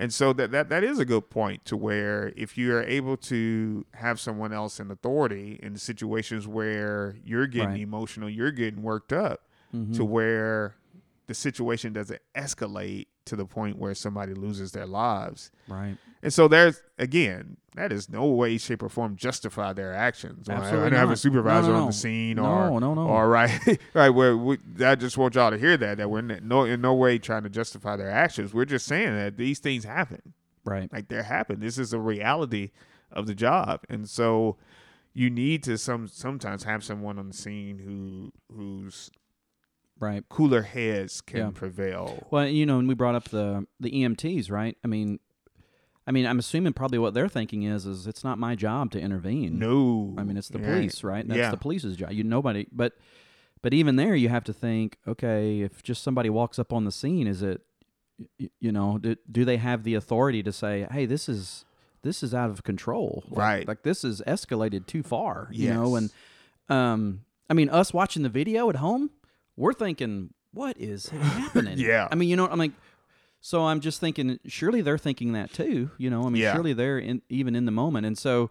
And 0.00 0.12
so 0.14 0.32
that, 0.34 0.52
that 0.52 0.68
that 0.68 0.84
is 0.84 0.98
a 1.00 1.04
good 1.04 1.28
point 1.28 1.64
to 1.64 1.76
where 1.76 2.32
if 2.36 2.56
you 2.56 2.72
are 2.74 2.82
able 2.84 3.16
to 3.16 3.84
have 3.94 4.20
someone 4.20 4.52
else 4.52 4.78
in 4.78 4.90
authority 4.92 5.58
in 5.62 5.76
situations 5.76 6.46
where 6.46 7.16
you're 7.24 7.48
getting 7.48 7.68
Right. 7.70 7.80
emotional, 7.80 8.28
you're 8.30 8.52
getting 8.52 8.82
worked 8.82 9.12
up, 9.12 9.42
Mhm. 9.74 9.94
to 9.96 10.04
where 10.04 10.76
the 11.28 11.34
situation 11.34 11.92
doesn't 11.92 12.20
escalate 12.36 13.06
to 13.26 13.36
the 13.36 13.44
point 13.46 13.78
where 13.78 13.94
somebody 13.94 14.34
loses 14.34 14.72
their 14.72 14.86
lives. 14.86 15.50
right 15.68 15.96
And 16.22 16.32
so 16.32 16.48
there's 16.48 16.82
again, 16.98 17.58
that 17.76 17.92
is 17.92 18.08
no 18.08 18.24
way, 18.26 18.58
shape, 18.58 18.82
or 18.82 18.88
form 18.88 19.14
justify 19.14 19.72
their 19.72 19.94
actions. 19.94 20.48
Or 20.48 20.54
I 20.54 20.56
Absolutely 20.56 20.90
don't 20.90 20.98
have 20.98 21.10
a 21.12 21.16
supervisor 21.16 21.68
No, 21.68 21.74
no, 21.74 21.80
on 21.82 21.86
the 21.88 21.92
scene, 21.92 22.36
No, 22.36 22.44
or 22.44 22.80
no, 22.80 22.94
no. 22.94 23.02
or 23.06 23.28
right, 23.28 23.78
right. 23.94 24.08
Where 24.08 24.36
we, 24.36 24.58
I 24.84 24.96
just 24.96 25.16
want 25.16 25.36
y'all 25.36 25.50
to 25.52 25.58
hear 25.58 25.76
that 25.76 25.98
that 25.98 26.10
we're 26.10 26.18
in 26.18 26.40
no 26.42 26.64
in 26.64 26.80
no 26.80 26.94
way 26.94 27.18
trying 27.18 27.44
to 27.44 27.50
justify 27.50 27.94
their 27.96 28.10
actions. 28.10 28.52
We're 28.52 28.64
just 28.64 28.86
saying 28.86 29.14
that 29.14 29.36
these 29.36 29.60
things 29.60 29.84
happen. 29.84 30.32
right 30.64 30.92
Like 30.92 31.08
they're 31.08 31.22
happen. 31.22 31.60
This 31.60 31.78
is 31.78 31.92
a 31.92 32.00
reality 32.00 32.70
of 33.12 33.26
the 33.26 33.34
job, 33.34 33.82
and 33.88 34.08
so 34.08 34.56
you 35.14 35.30
need 35.30 35.62
to 35.64 35.76
some 35.78 36.08
sometimes 36.08 36.64
have 36.64 36.82
someone 36.82 37.18
on 37.18 37.28
the 37.28 37.34
scene 37.34 37.78
who 37.78 38.32
who's 38.56 39.10
right 40.00 40.24
cooler 40.28 40.62
heads 40.62 41.20
can 41.20 41.38
Yeah. 41.38 41.50
prevail. 41.52 42.26
Well, 42.30 42.46
you 42.48 42.66
know, 42.66 42.78
and 42.78 42.86
we 42.88 42.94
brought 42.94 43.14
up 43.14 43.28
the 43.30 43.66
the 43.80 43.90
EMTs, 43.90 44.50
right? 44.50 44.76
I 44.84 44.88
mean, 44.88 45.18
I 46.06 46.10
mean, 46.10 46.24
I'm 46.26 46.38
assuming 46.38 46.72
probably 46.72 46.98
what 46.98 47.12
they're 47.14 47.28
thinking 47.28 47.64
is, 47.64 47.84
is 47.84 48.06
it's 48.06 48.24
not 48.24 48.38
my 48.38 48.54
job 48.54 48.90
to 48.92 49.00
intervene. 49.00 49.58
No, 49.58 50.14
I 50.16 50.24
mean, 50.24 50.36
it's 50.36 50.48
the 50.48 50.58
Yeah. 50.60 50.66
police, 50.74 51.04
right? 51.04 51.26
That's 51.26 51.38
yeah. 51.38 51.50
the 51.50 51.56
police's 51.58 51.96
job. 51.96 52.12
You 52.12 52.24
nobody, 52.24 52.66
but 52.72 52.94
but 53.60 53.74
even 53.74 53.96
there, 53.96 54.14
you 54.14 54.28
have 54.28 54.44
to 54.44 54.52
think, 54.52 54.98
okay, 55.06 55.60
if 55.60 55.82
just 55.82 56.02
somebody 56.02 56.30
walks 56.30 56.58
up 56.58 56.72
on 56.72 56.84
the 56.84 56.92
scene, 56.92 57.26
is 57.26 57.42
it, 57.42 57.60
you 58.60 58.72
know, 58.72 58.98
do, 58.98 59.16
do 59.30 59.44
they 59.44 59.56
have 59.58 59.82
the 59.84 59.94
authority 59.94 60.42
to 60.44 60.52
say, 60.52 60.86
hey, 60.90 61.06
this 61.06 61.28
is 61.28 61.64
this 62.02 62.22
is 62.22 62.32
out 62.32 62.48
of 62.50 62.62
control, 62.62 63.24
Like- 63.28 63.38
Right. 63.38 63.68
Like 63.68 63.82
this 63.82 64.04
is 64.04 64.22
escalated 64.26 64.86
too 64.86 65.02
far, 65.02 65.48
you 65.50 65.74
know, 65.74 65.96
and 65.96 66.10
um, 66.68 67.22
I 67.50 67.54
mean, 67.54 67.68
us 67.68 67.92
watching 67.92 68.22
the 68.22 68.28
video 68.28 68.70
at 68.70 68.76
home, 68.76 69.10
we're 69.58 69.72
thinking, 69.74 70.32
what 70.52 70.76
is 70.78 71.08
happening? 71.08 71.78
Yeah. 71.90 72.08
I 72.10 72.14
mean, 72.14 72.28
you 72.28 72.36
know, 72.36 72.46
I'm 72.48 72.58
like, 72.58 72.72
So 73.40 73.64
I'm 73.66 73.80
just 73.80 74.00
thinking, 74.00 74.38
surely 74.46 74.80
they're 74.80 74.98
thinking 74.98 75.32
that 75.32 75.52
too. 75.52 75.90
You 75.98 76.10
know, 76.10 76.22
I 76.26 76.30
mean, 76.30 76.42
Yeah. 76.42 76.54
surely 76.54 76.72
they're 76.72 76.98
in, 76.98 77.22
even 77.28 77.54
in 77.54 77.64
the 77.66 77.70
moment. 77.72 78.04
And 78.06 78.16
so, 78.18 78.50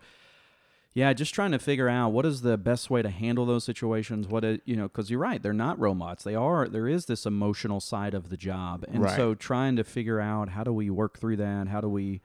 yeah, 0.93 1.11
just 1.13 1.33
trying 1.33 1.51
to 1.51 1.59
figure 1.59 1.89
out 1.89 2.09
what 2.13 2.25
is 2.25 2.41
the 2.41 2.57
best 2.57 2.89
way 2.89 3.01
to 3.01 3.09
handle 3.09 3.45
those 3.45 3.63
situations. 3.63 4.27
What 4.27 4.43
you 4.65 4.75
know, 4.75 4.87
because 4.87 5.09
you're 5.11 5.19
right, 5.19 5.41
they're 5.43 5.53
not 5.53 5.77
robots. 5.77 6.23
They 6.23 6.35
are. 6.35 6.67
There 6.67 6.87
is 6.87 7.05
this 7.05 7.25
emotional 7.25 7.79
side 7.79 8.13
of 8.15 8.29
the 8.29 8.37
job, 8.37 8.83
and 8.87 9.03
Right. 9.03 9.15
so 9.15 9.35
trying 9.35 9.75
to 9.75 9.83
figure 9.83 10.19
out 10.19 10.49
how 10.49 10.63
do 10.63 10.73
we 10.73 10.89
work 10.89 11.19
through 11.19 11.37
that? 11.37 11.67
How 11.67 11.81
do 11.81 11.89
we, 11.89 12.21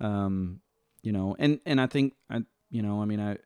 um, 0.00 0.60
you 1.02 1.10
know, 1.12 1.34
and 1.40 1.58
and 1.66 1.80
I 1.80 1.86
think 1.86 2.14
I, 2.30 2.42
you 2.70 2.82
know, 2.82 3.02
I 3.02 3.04
mean, 3.06 3.18
I, 3.20 3.38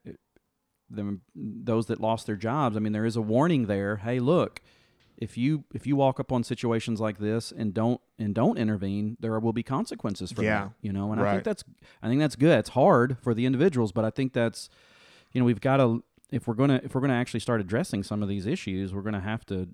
them 0.91 1.23
those 1.35 1.87
that 1.87 2.01
lost 2.01 2.27
their 2.27 2.37
jobs. 2.37 2.77
I 2.77 2.81
mean, 2.81 2.93
there 2.93 3.05
is 3.07 3.17
a 3.17 3.23
warning 3.23 3.67
there. 3.67 3.97
Hey, 3.97 4.19
look, 4.21 4.61
if 5.17 5.37
you 5.37 5.65
if 5.75 5.87
you 5.87 5.97
walk 5.97 6.19
up 6.21 6.31
on 6.33 6.45
situations 6.45 7.01
like 7.01 7.19
this 7.19 7.53
and 7.53 7.75
don't 7.75 8.01
and 8.19 8.35
don't 8.35 8.57
intervene, 8.59 9.17
there 9.21 9.39
will 9.41 9.53
be 9.53 9.63
consequences 9.63 10.33
for 10.33 10.43
Yeah. 10.43 10.65
that. 10.65 10.73
You 10.81 10.93
know, 10.93 11.13
and 11.13 11.21
I 11.21 11.33
think 11.33 11.45
that's 11.45 11.65
I 12.03 12.09
think 12.09 12.21
that's 12.21 12.37
good. 12.37 12.59
It's 12.59 12.71
hard 12.71 13.19
for 13.21 13.35
the 13.35 13.45
individuals, 13.47 13.93
but 13.93 14.05
I 14.05 14.11
think 14.11 14.33
that's 14.33 14.71
you 15.33 15.41
know 15.41 15.45
we've 15.45 15.61
got 15.61 15.79
to 15.79 16.03
if 16.31 16.47
we're 16.47 16.55
gonna 16.55 16.81
if 16.85 16.95
we're 16.95 17.01
gonna 17.01 17.15
actually 17.15 17.41
start 17.41 17.61
addressing 17.61 18.03
some 18.03 18.23
of 18.23 18.29
these 18.29 18.47
issues, 18.47 18.95
we're 18.95 19.03
gonna 19.03 19.21
have 19.21 19.45
to 19.47 19.69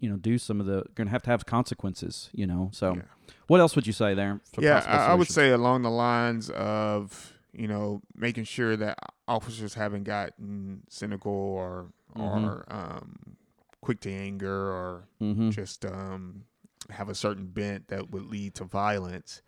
you 0.00 0.10
know 0.10 0.16
do 0.16 0.36
some 0.38 0.58
of 0.60 0.66
the 0.66 0.84
gonna 0.96 1.10
have 1.10 1.22
to 1.22 1.30
have 1.30 1.46
consequences. 1.46 2.28
You 2.32 2.46
know, 2.46 2.70
so 2.72 2.94
Yeah. 2.96 3.02
what 3.46 3.60
else 3.60 3.76
would 3.76 3.86
you 3.86 3.92
say 3.92 4.14
there? 4.14 4.40
for 4.52 4.62
yeah, 4.62 4.84
I, 4.86 5.12
I 5.12 5.14
would 5.14 5.28
say 5.28 5.50
along 5.50 5.82
the 5.82 5.90
lines 5.90 6.50
of 6.50 7.34
you 7.52 7.66
know 7.68 8.00
making 8.14 8.44
sure 8.44 8.76
that 8.76 8.98
officers 9.26 9.74
haven't 9.74 10.04
gotten 10.04 10.82
cynical 10.88 11.32
or 11.32 11.86
Mhm. 12.16 12.44
or 12.44 12.64
um, 12.68 13.36
quick 13.80 14.00
to 14.00 14.10
anger 14.12 14.70
or 14.72 15.04
Mhm. 15.20 15.50
just 15.52 15.84
um, 15.84 16.44
have 16.90 17.08
a 17.08 17.14
certain 17.14 17.46
bent 17.46 17.88
that 17.88 18.10
would 18.10 18.26
lead 18.26 18.54
to 18.56 18.64
violence. 18.64 19.42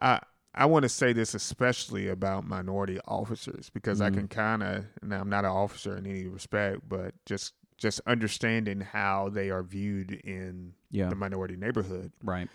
I 0.00 0.20
I 0.54 0.66
want 0.66 0.84
to 0.84 0.88
say 0.88 1.12
this 1.12 1.34
especially 1.34 2.08
about 2.08 2.46
minority 2.46 3.00
officers 3.06 3.70
because 3.70 4.00
I 4.00 4.10
Mhm. 4.10 4.14
can 4.14 4.28
kind 4.28 4.62
of 4.62 4.84
now 5.02 5.20
I'm 5.20 5.28
not 5.28 5.44
an 5.44 5.50
officer 5.50 5.96
in 5.96 6.06
any 6.06 6.26
respect, 6.26 6.88
but 6.88 7.14
just 7.26 7.54
just 7.76 8.00
understanding 8.06 8.80
how 8.80 9.28
they 9.28 9.50
are 9.50 9.62
viewed 9.64 10.12
in 10.12 10.74
yeah, 10.90 11.08
the 11.08 11.16
minority 11.16 11.56
neighborhood 11.56 12.12
right, 12.22 12.48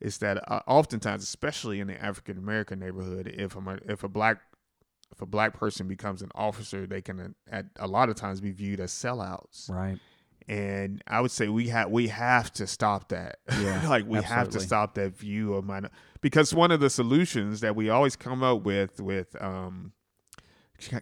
is 0.00 0.18
that 0.18 0.42
uh, 0.50 0.60
oftentimes, 0.66 1.22
especially 1.22 1.80
in 1.80 1.86
the 1.86 2.02
African 2.02 2.38
American 2.38 2.78
neighborhood, 2.78 3.28
if 3.28 3.56
a 3.56 3.78
if 3.88 4.04
a 4.04 4.08
black 4.08 4.38
if 5.12 5.22
a 5.22 5.26
black 5.26 5.54
person 5.54 5.88
becomes 5.88 6.22
an 6.22 6.30
officer, 6.34 6.86
they 6.86 7.00
can 7.00 7.20
uh, 7.20 7.28
at 7.50 7.66
a 7.76 7.86
lot 7.86 8.08
of 8.08 8.16
times 8.16 8.40
be 8.40 8.50
viewed 8.50 8.80
as 8.80 8.92
sellouts. 8.92 9.70
right, 9.70 9.98
And 10.48 11.02
I 11.06 11.20
would 11.20 11.30
say 11.30 11.48
we 11.48 11.68
have 11.68 11.90
we 11.90 12.08
have 12.08 12.52
to 12.54 12.66
stop 12.66 13.08
that. 13.08 13.38
Yeah, 13.60 13.82
like 13.88 14.06
we 14.06 14.20
have 14.22 14.50
to 14.50 14.60
stop 14.60 14.94
that 14.94 15.16
view 15.16 15.54
of 15.54 15.64
minor 15.64 15.90
because 16.20 16.52
one 16.52 16.70
of 16.70 16.80
the 16.80 16.90
solutions 16.90 17.60
that 17.60 17.74
we 17.76 17.88
always 17.88 18.16
come 18.16 18.42
up 18.42 18.64
with 18.64 19.00
with 19.00 19.40
um 19.40 19.92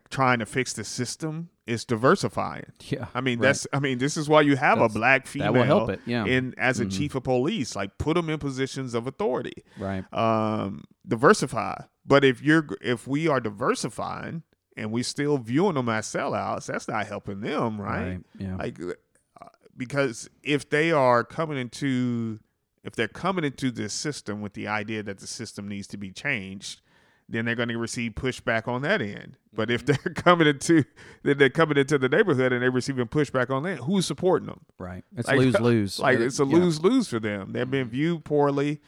trying 0.09 0.39
to 0.39 0.47
fix 0.47 0.73
the 0.73 0.85
system 0.85 1.51
is 1.67 1.85
diversifying. 1.85 2.67
yeah. 2.83 3.07
I 3.15 3.21
mean 3.23 3.39
Right. 3.39 3.47
that's 3.49 3.67
I 3.73 3.79
mean 3.81 3.99
this 3.99 4.17
is 4.17 4.29
why 4.29 4.43
you 4.43 4.57
have 4.57 4.79
That's- 4.79 4.95
a 4.95 4.99
black 4.99 5.27
female 5.27 5.53
that 5.55 5.59
will 5.59 5.65
help 5.65 5.91
it. 5.91 6.01
Yeah, 6.07 6.27
in 6.27 6.55
as 6.59 6.79
a 6.81 6.85
Mhm. 6.87 6.97
chief 6.97 7.15
of 7.15 7.23
police 7.25 7.75
like 7.75 7.97
put 7.99 8.15
them 8.15 8.29
in 8.29 8.39
positions 8.39 8.93
of 8.95 9.07
authority 9.07 9.65
right, 9.79 10.05
um 10.13 10.85
diversify 11.07 11.77
but 12.05 12.25
if 12.25 12.43
you're 12.43 12.67
if 12.83 13.07
we 13.07 13.29
are 13.29 13.41
diversifying 13.41 14.43
and 14.77 14.91
we're 14.93 15.03
still 15.05 15.39
viewing 15.39 15.75
them 15.75 15.89
as 15.89 16.07
sellouts 16.07 16.67
that's 16.67 16.87
not 16.89 17.07
helping 17.07 17.41
them 17.41 17.81
right, 17.81 18.09
right, 18.09 18.21
yeah, 18.39 18.57
like 18.57 18.79
uh, 18.81 19.47
because 19.77 20.29
if 20.43 20.69
they 20.69 20.93
are 20.93 21.25
coming 21.25 21.57
into 21.59 22.41
if 22.83 22.95
they're 22.95 23.09
coming 23.09 23.45
into 23.45 23.71
this 23.71 23.95
system 23.95 24.43
with 24.43 24.53
the 24.53 24.69
idea 24.69 25.03
that 25.03 25.19
the 25.19 25.27
system 25.27 25.67
needs 25.69 25.87
to 25.87 25.97
be 25.97 26.11
changed 26.11 26.83
then 27.29 27.45
they're 27.45 27.55
going 27.55 27.69
to 27.69 27.79
receive 27.79 28.13
pushback 28.13 28.69
on 28.69 28.83
that 28.83 29.01
end 29.01 29.37
but 29.53 29.71
if 29.71 29.85
they're 29.87 29.97
coming 30.15 30.47
into 30.47 30.85
then 31.23 31.39
they're 31.39 31.49
coming 31.51 31.77
into 31.79 31.97
the 31.99 32.09
neighborhood 32.09 32.53
and 32.53 32.63
they're 32.63 32.71
receiving 32.71 33.07
pushback 33.07 33.51
on 33.51 33.63
that 33.63 33.79
who's 33.79 34.07
supporting 34.07 34.47
them 34.47 34.61
right. 34.79 35.05
It's 35.17 35.29
like- 35.29 35.39
lose 35.39 35.61
lose. 35.61 35.99
like 36.07 36.19
it's 36.19 36.41
a 36.41 36.45
Yeah. 36.45 36.57
lose 36.57 36.83
lose 36.83 37.09
for 37.09 37.19
them. 37.21 37.53
They're 37.53 37.67
being 37.67 37.87
viewed 37.89 38.25
poorly. 38.25 38.81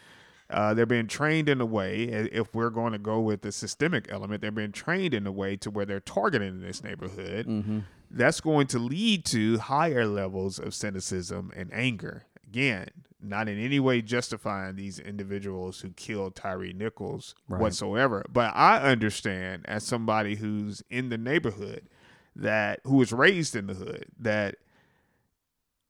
Uh, 0.49 0.73
they're 0.75 0.87
being 0.87 1.09
trained 1.09 1.49
in 1.49 1.61
a 1.61 1.67
way. 1.67 2.05
If 2.05 2.55
we're 2.55 2.71
going 2.71 2.93
to 2.93 3.01
go 3.01 3.19
with 3.21 3.43
the 3.43 3.51
systemic 3.51 4.07
element, 4.13 4.43
they're 4.43 4.53
being 4.53 4.71
trained 4.71 5.13
in 5.13 5.27
a 5.27 5.33
way 5.33 5.57
to 5.57 5.73
where 5.73 5.85
they're 5.85 5.99
targeting 5.99 6.47
in 6.49 6.61
this 6.61 6.85
neighborhood. 6.85 7.47
Mm-hmm. 7.49 7.79
That's 8.13 8.41
going 8.41 8.69
to 8.69 8.79
lead 8.79 9.25
to 9.27 9.59
higher 9.59 10.07
levels 10.07 10.61
of 10.61 10.73
cynicism 10.73 11.51
and 11.57 11.69
anger. 11.75 12.27
Again, 12.47 12.87
not 13.27 13.49
in 13.49 13.59
any 13.59 13.81
way 13.81 14.01
justifying 14.03 14.77
these 14.77 14.99
individuals 14.99 15.81
who 15.81 15.91
killed 15.91 16.35
Tyre 16.37 16.73
Nichols 16.73 17.35
Right. 17.49 17.61
whatsoever. 17.61 18.25
But 18.33 18.53
I 18.57 18.79
understand 18.81 19.65
as 19.67 19.85
somebody 19.85 20.37
who's 20.37 20.83
in 20.91 21.09
the 21.09 21.19
neighborhood 21.19 21.89
that 22.35 22.81
who 22.85 22.97
was 22.97 23.13
raised 23.13 23.57
in 23.57 23.67
the 23.67 23.75
hood 23.75 24.07
that 24.19 24.57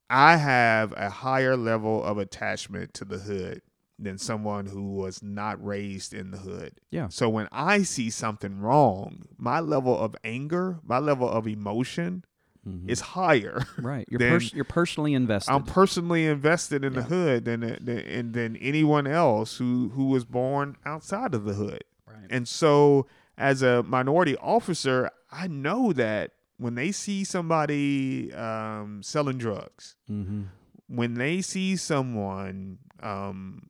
I 0.08 0.36
have 0.36 0.92
a 0.96 1.10
higher 1.10 1.56
level 1.56 2.02
of 2.04 2.18
attachment 2.18 2.94
to 2.94 3.04
the 3.04 3.18
hood 3.18 3.62
than 3.98 4.18
someone 4.18 4.66
who 4.66 4.92
was 4.94 5.22
not 5.22 5.64
raised 5.64 6.12
in 6.12 6.30
the 6.30 6.36
hood. 6.36 6.72
Yeah. 6.90 7.08
So 7.08 7.28
when 7.28 7.48
I 7.50 7.82
see 7.82 8.10
something 8.10 8.60
wrong, 8.60 9.22
my 9.38 9.58
level 9.60 9.98
of 9.98 10.14
anger, 10.22 10.78
my 10.84 10.98
level 10.98 11.28
of 11.28 11.48
emotion 11.48 12.24
Mhm. 12.66 12.88
is 12.88 13.00
higher. 13.00 13.62
right. 13.78 14.06
You're 14.10 14.18
pers- 14.18 14.52
you're 14.52 14.64
personally 14.64 15.14
invested. 15.14 15.52
I'm 15.52 15.62
personally 15.62 16.26
invested 16.26 16.84
in 16.84 16.94
the 16.94 17.00
Yeah. 17.00 17.06
hood 17.06 17.44
than, 17.44 17.60
than 17.80 18.32
than 18.32 18.56
anyone 18.56 19.06
else 19.06 19.56
who 19.58 19.90
who 19.94 20.06
was 20.06 20.24
born 20.24 20.76
outside 20.84 21.34
of 21.34 21.44
the 21.44 21.54
hood. 21.54 21.84
right. 22.08 22.26
And 22.30 22.48
so, 22.48 23.06
as 23.38 23.62
a 23.62 23.82
minority 23.82 24.36
officer, 24.38 25.10
I 25.30 25.46
know 25.46 25.92
that 25.92 26.32
when 26.58 26.74
they 26.74 26.90
see 26.90 27.22
somebody 27.24 28.32
um, 28.32 29.02
selling 29.02 29.38
drugs, 29.38 29.94
mm-hmm. 30.10 30.42
when 30.88 31.14
they 31.14 31.42
see 31.42 31.76
someone 31.76 32.78
um, 33.02 33.68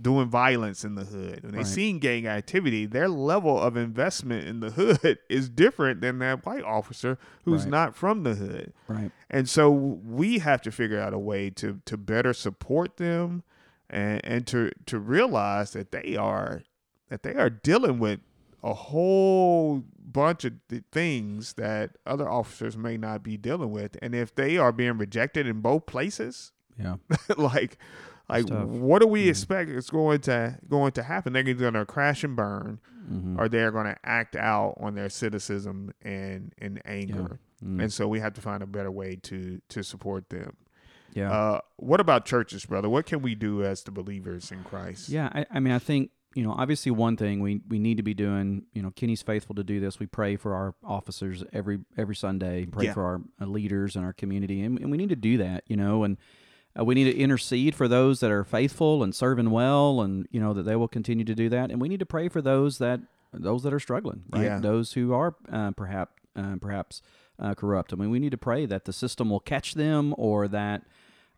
doing 0.00 0.28
violence 0.28 0.84
in 0.84 0.94
the 0.94 1.04
hood, 1.04 1.42
when 1.42 1.52
they 1.52 1.58
Right. 1.58 1.66
see 1.66 1.92
gang 1.98 2.26
activity, 2.26 2.86
their 2.86 3.08
level 3.08 3.58
of 3.60 3.76
investment 3.76 4.46
in 4.46 4.60
the 4.60 4.70
hood 4.70 5.18
is 5.28 5.48
different 5.48 6.00
than 6.00 6.18
that 6.18 6.44
white 6.44 6.64
officer 6.64 7.18
who's 7.44 7.62
Right. 7.62 7.70
not 7.70 7.96
from 7.96 8.22
the 8.22 8.34
hood. 8.34 8.72
Right. 8.88 9.10
And 9.30 9.48
so 9.48 9.70
we 9.70 10.38
have 10.40 10.60
to 10.62 10.70
figure 10.70 11.00
out 11.00 11.12
a 11.14 11.18
way 11.18 11.50
to 11.50 11.80
to 11.86 11.96
better 11.96 12.32
support 12.32 12.96
them 12.98 13.42
and 13.88 14.20
and 14.24 14.46
to 14.48 14.70
to 14.86 14.98
realize 14.98 15.72
that 15.72 15.92
they 15.92 16.16
are 16.16 16.62
that 17.08 17.22
they 17.22 17.34
are 17.34 17.50
dealing 17.50 17.98
with 17.98 18.20
a 18.62 18.74
whole 18.74 19.84
bunch 19.98 20.44
of 20.44 20.54
th- 20.68 20.82
things 20.90 21.52
that 21.54 21.96
other 22.04 22.28
officers 22.28 22.76
may 22.76 22.96
not 22.96 23.22
be 23.22 23.36
dealing 23.36 23.70
with 23.70 23.96
and 24.02 24.14
if 24.14 24.34
they 24.34 24.56
are 24.58 24.72
being 24.72 24.98
rejected 24.98 25.46
in 25.46 25.60
both 25.60 25.86
places 25.86 26.52
Yeah. 26.78 26.96
like 27.36 27.78
like 28.28 28.48
what 28.48 29.00
do 29.00 29.06
we 29.08 29.26
Mhm. 29.26 29.30
expect 29.30 29.70
is 29.70 29.90
going 29.90 30.20
to 30.20 30.58
going 30.68 30.92
to 30.92 31.02
happen 31.02 31.32
they're 31.32 31.42
going 31.44 31.74
to 31.74 31.86
crash 31.86 32.24
and 32.24 32.36
burn 32.36 32.78
Mm-hmm. 33.10 33.38
or 33.38 33.48
they're 33.48 33.70
going 33.70 33.86
to 33.86 33.96
act 34.02 34.34
out 34.34 34.74
on 34.80 34.96
their 34.96 35.08
cynicism 35.08 35.92
and 36.02 36.52
and 36.58 36.82
anger 36.84 37.38
Mm. 37.64 37.82
and 37.84 37.92
so 37.92 38.06
we 38.06 38.20
have 38.20 38.34
to 38.34 38.40
find 38.42 38.62
a 38.62 38.66
better 38.66 38.90
way 38.90 39.16
to 39.22 39.60
to 39.68 39.82
support 39.82 40.28
them. 40.28 40.56
yeah. 41.14 41.30
Uh, 41.32 41.60
what 41.76 42.00
about 42.00 42.26
churches, 42.26 42.66
brother? 42.66 42.88
What 42.90 43.06
can 43.06 43.22
we 43.22 43.34
do 43.34 43.62
as 43.64 43.82
the 43.82 43.90
believers 43.92 44.52
in 44.52 44.62
Christ? 44.64 45.08
Yeah, 45.08 45.30
I, 45.32 45.46
I 45.50 45.60
mean, 45.60 45.72
I 45.72 45.78
think 45.78 46.10
you 46.34 46.42
know, 46.42 46.52
obviously, 46.52 46.92
one 46.92 47.16
thing 47.16 47.40
we 47.40 47.62
we 47.66 47.78
need 47.78 47.96
to 47.96 48.02
be 48.02 48.12
doing. 48.12 48.64
You 48.74 48.82
know, 48.82 48.90
Kenny's 48.90 49.22
faithful 49.22 49.54
to 49.54 49.64
do 49.64 49.80
this. 49.80 49.98
We 49.98 50.04
pray 50.04 50.36
for 50.36 50.52
our 50.54 50.74
officers 50.84 51.42
every 51.50 51.78
every 51.96 52.14
Sunday. 52.16 52.66
Pray 52.66 52.86
Yeah. 52.86 52.92
for 52.92 53.04
our 53.40 53.46
leaders 53.46 53.96
and 53.96 54.04
our 54.04 54.12
community, 54.12 54.60
and, 54.60 54.78
and 54.78 54.90
we 54.90 54.98
need 54.98 55.08
to 55.08 55.16
do 55.16 55.38
that. 55.38 55.64
You 55.66 55.76
know, 55.78 56.04
and 56.04 56.18
uh, 56.78 56.84
we 56.84 56.94
need 56.94 57.04
to 57.04 57.16
intercede 57.16 57.74
for 57.74 57.88
those 57.88 58.20
that 58.20 58.30
are 58.30 58.44
faithful 58.44 59.02
and 59.02 59.14
serving 59.14 59.50
well, 59.50 60.00
and 60.00 60.26
you 60.30 60.40
know 60.40 60.52
that 60.52 60.62
they 60.64 60.76
will 60.76 60.88
continue 60.88 61.24
to 61.24 61.34
do 61.34 61.48
that. 61.48 61.70
And 61.70 61.80
we 61.80 61.88
need 61.88 62.00
to 62.00 62.06
pray 62.06 62.28
for 62.28 62.42
those 62.42 62.78
that 62.78 63.00
those 63.32 63.62
that 63.64 63.72
are 63.72 63.80
struggling, 63.80 64.22
right? 64.30 64.44
Yeah. 64.44 64.58
Those 64.60 64.92
who 64.94 65.12
are 65.12 65.36
uh, 65.50 65.70
perhaps 65.72 66.12
uh, 66.36 66.56
perhaps 66.60 67.02
uh, 67.38 67.54
corrupt. 67.54 67.92
I 67.92 67.96
mean, 67.96 68.10
we 68.10 68.18
need 68.18 68.30
to 68.32 68.38
pray 68.38 68.66
that 68.66 68.84
the 68.84 68.92
system 68.92 69.30
will 69.30 69.40
catch 69.40 69.74
them, 69.74 70.14
or 70.18 70.48
that 70.48 70.82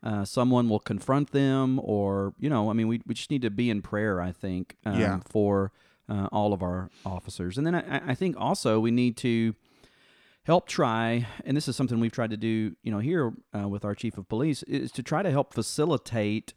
uh, 0.03 0.25
someone 0.25 0.69
will 0.69 0.81
confront 0.81 1.31
them, 1.33 1.81
or 1.83 2.35
you 2.39 2.49
know, 2.51 2.71
I 2.71 2.73
mean, 2.73 2.89
we 2.89 3.01
we 3.07 3.15
just 3.15 3.31
need 3.31 3.43
to 3.43 3.51
be 3.51 3.71
in 3.71 3.83
prayer. 3.83 4.21
I 4.21 4.33
think, 4.33 4.77
um, 4.85 5.01
Yeah. 5.01 5.21
for 5.29 5.73
uh, 6.09 6.29
all 6.33 6.53
of 6.53 6.63
our 6.63 6.91
officers, 7.05 7.59
and 7.59 7.67
then 7.67 7.75
I, 7.75 8.11
I 8.13 8.15
think 8.15 8.37
also 8.39 8.81
we 8.81 8.91
need 8.91 9.17
to 9.19 9.55
help 10.49 10.67
try, 10.67 11.27
and 11.45 11.55
this 11.55 11.69
is 11.69 11.77
something 11.77 12.01
we've 12.01 12.11
tried 12.11 12.31
to 12.31 12.37
do, 12.39 12.75
you 12.83 12.91
know, 12.91 13.01
here 13.01 13.35
uh, 13.55 13.69
with 13.69 13.85
our 13.85 13.95
chief 13.95 14.17
of 14.17 14.27
police, 14.31 14.63
is 14.63 14.91
to 14.91 15.03
try 15.03 15.23
to 15.23 15.31
help 15.31 15.53
facilitate 15.53 16.55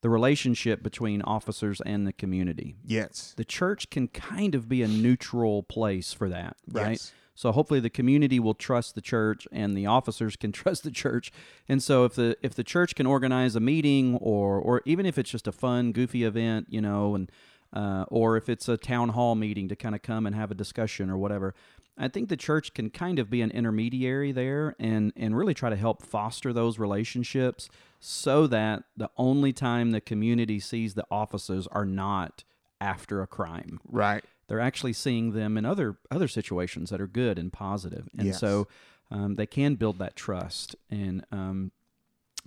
the 0.00 0.08
relationship 0.08 0.80
between 0.80 1.20
officers 1.22 1.80
and 1.84 2.06
the 2.06 2.12
community. 2.12 2.76
Yes. 2.84 3.34
The 3.36 3.44
church 3.44 3.90
can 3.90 4.06
kind 4.06 4.54
of 4.54 4.68
be 4.68 4.80
a 4.80 4.86
neutral 4.86 5.64
place 5.64 6.12
for 6.12 6.28
that, 6.28 6.56
right? 6.70 6.92
Yes. 6.92 7.12
So 7.34 7.50
hopefully 7.50 7.80
the 7.80 7.90
community 7.90 8.38
will 8.38 8.54
trust 8.54 8.94
the 8.94 9.00
church 9.00 9.48
and 9.50 9.76
the 9.76 9.86
officers 9.86 10.36
can 10.42 10.52
trust 10.52 10.84
the 10.84 10.92
church. 10.92 11.32
And 11.68 11.82
so 11.82 12.04
if 12.04 12.14
the 12.14 12.36
if 12.42 12.54
the 12.54 12.62
church 12.62 12.94
can 12.94 13.06
organize 13.06 13.56
a 13.56 13.60
meeting 13.60 14.18
or 14.20 14.60
or 14.60 14.82
even 14.84 15.04
if 15.04 15.18
it's 15.18 15.30
just 15.30 15.48
a 15.48 15.52
fun 15.52 15.90
goofy 15.90 16.22
event, 16.22 16.68
you 16.70 16.80
know, 16.80 17.16
and 17.16 17.32
uh, 17.72 18.04
or 18.08 18.36
if 18.36 18.48
it's 18.48 18.68
a 18.68 18.76
town 18.76 19.08
hall 19.08 19.34
meeting 19.34 19.68
to 19.68 19.74
kind 19.74 19.96
of 19.96 20.02
come 20.02 20.26
and 20.26 20.36
have 20.36 20.52
a 20.52 20.54
discussion 20.54 21.10
or 21.10 21.16
whatever. 21.16 21.54
I 21.98 22.08
think 22.08 22.28
the 22.28 22.36
church 22.36 22.72
can 22.74 22.90
kind 22.90 23.18
of 23.18 23.28
be 23.28 23.42
an 23.42 23.50
intermediary 23.50 24.32
there 24.32 24.74
and, 24.78 25.12
and 25.16 25.36
really 25.36 25.54
try 25.54 25.68
to 25.70 25.76
help 25.76 26.02
foster 26.02 26.52
those 26.52 26.78
relationships 26.78 27.68
so 28.00 28.46
that 28.46 28.84
the 28.96 29.10
only 29.16 29.52
time 29.52 29.90
the 29.90 30.00
community 30.00 30.58
sees 30.58 30.94
the 30.94 31.06
officers 31.10 31.66
are 31.68 31.84
not 31.84 32.44
after 32.80 33.22
a 33.22 33.26
crime. 33.26 33.78
Right. 33.88 34.24
They're 34.48 34.58
actually 34.60 34.94
seeing 34.94 35.32
them 35.32 35.56
in 35.56 35.64
other 35.64 35.96
other 36.10 36.28
situations 36.28 36.90
that 36.90 37.00
are 37.00 37.06
good 37.06 37.38
and 37.38 37.52
positive, 37.52 38.08
and 38.18 38.28
Yes. 38.28 38.40
so 38.40 38.66
um, 39.10 39.36
they 39.36 39.46
can 39.46 39.76
build 39.76 39.98
that 39.98 40.16
trust. 40.16 40.74
And 40.90 41.24
um, 41.30 41.70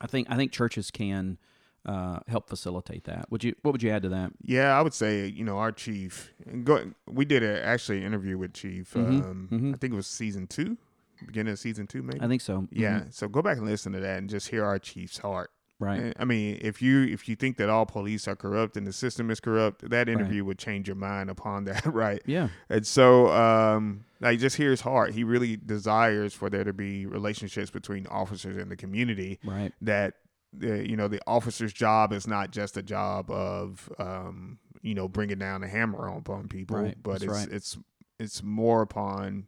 I 0.02 0.08
think 0.08 0.28
I 0.30 0.36
think 0.36 0.52
churches 0.52 0.92
can 0.92 1.38
uh, 1.86 2.19
help 2.28 2.50
facilitate 2.50 3.04
that. 3.06 3.30
Would 3.32 3.43
you? 3.43 3.56
What 3.62 3.71
would 3.74 3.84
you 3.84 3.91
add 3.91 4.02
to 4.04 4.10
that? 4.10 4.32
Yeah, 4.41 4.78
I 4.78 4.82
would 4.82 4.93
say 4.93 5.26
you 5.28 5.43
know 5.43 5.58
our 5.58 5.71
chief. 5.71 6.34
Go, 6.63 6.91
we 7.08 7.26
did 7.26 7.43
a 7.43 7.63
actually 7.63 8.04
interview 8.04 8.38
with 8.38 8.54
Chief. 8.54 8.93
Mhm, 8.93 9.24
Um, 9.24 9.50
mhm. 9.52 9.74
I 9.74 9.78
think 9.78 9.93
it 9.93 9.95
was 9.95 10.08
season 10.08 10.48
two, 10.48 10.78
beginning 11.26 11.54
of 11.54 11.60
season 11.60 11.88
two, 11.88 12.02
maybe. 12.04 12.21
I 12.21 12.28
think 12.28 12.41
so. 12.41 12.67
yeah. 12.71 13.02
Mhm. 13.02 13.13
So 13.13 13.28
go 13.28 13.41
back 13.41 13.58
and 13.58 13.65
listen 13.65 13.91
to 13.93 14.00
that 14.00 14.17
and 14.19 14.30
just 14.30 14.50
hear 14.50 14.63
our 14.65 14.80
chief's 14.80 15.19
heart. 15.19 15.52
Right. 15.78 16.13
I 16.17 16.24
mean, 16.24 16.58
if 16.62 16.82
you 16.82 17.04
if 17.04 17.28
you 17.28 17.36
think 17.36 17.58
that 17.58 17.67
all 17.69 17.86
police 17.86 18.30
are 18.30 18.36
corrupt 18.36 18.78
and 18.78 18.88
the 18.88 18.93
system 18.93 19.30
is 19.30 19.41
corrupt, 19.41 19.89
that 19.89 20.08
interview 20.08 20.45
would 20.45 20.58
change 20.58 20.88
your 20.88 20.95
mind 20.95 21.30
upon 21.30 21.65
that, 21.65 21.86
right? 21.93 22.21
Yeah. 22.26 22.48
And 22.69 22.88
so, 22.88 23.28
um, 23.34 24.06
like, 24.21 24.39
just 24.39 24.56
hear 24.56 24.71
his 24.71 24.80
heart. 24.82 25.13
He 25.13 25.26
really 25.26 25.58
desires 25.58 26.34
for 26.34 26.50
there 26.50 26.63
to 26.63 26.71
be 26.71 27.06
relationships 27.06 27.69
between 27.71 28.08
officers 28.08 28.56
and 28.56 28.71
the 28.71 28.78
community. 28.78 29.38
Right. 29.43 29.74
That 29.82 30.13
the 30.60 30.88
you 30.89 30.96
know 30.96 31.08
the 31.08 31.22
officer's 31.28 31.74
job 31.74 32.12
is 32.13 32.28
not 32.28 32.52
just 32.52 32.78
a 32.78 32.82
job 32.84 33.30
of 33.32 33.91
um, 34.00 34.60
you 34.82 34.94
know 34.96 35.08
bringing 35.08 35.39
down 35.39 35.62
the 35.62 35.68
hammer 35.68 36.08
on 36.10 36.18
upon 36.18 36.48
people, 36.48 36.78
Right, 36.78 36.96
but 37.02 37.22
that's 37.22 37.24
it's 37.24 37.32
right. 37.34 37.48
it's 37.52 37.78
it's 38.20 38.44
more 38.44 38.82
upon 38.82 39.48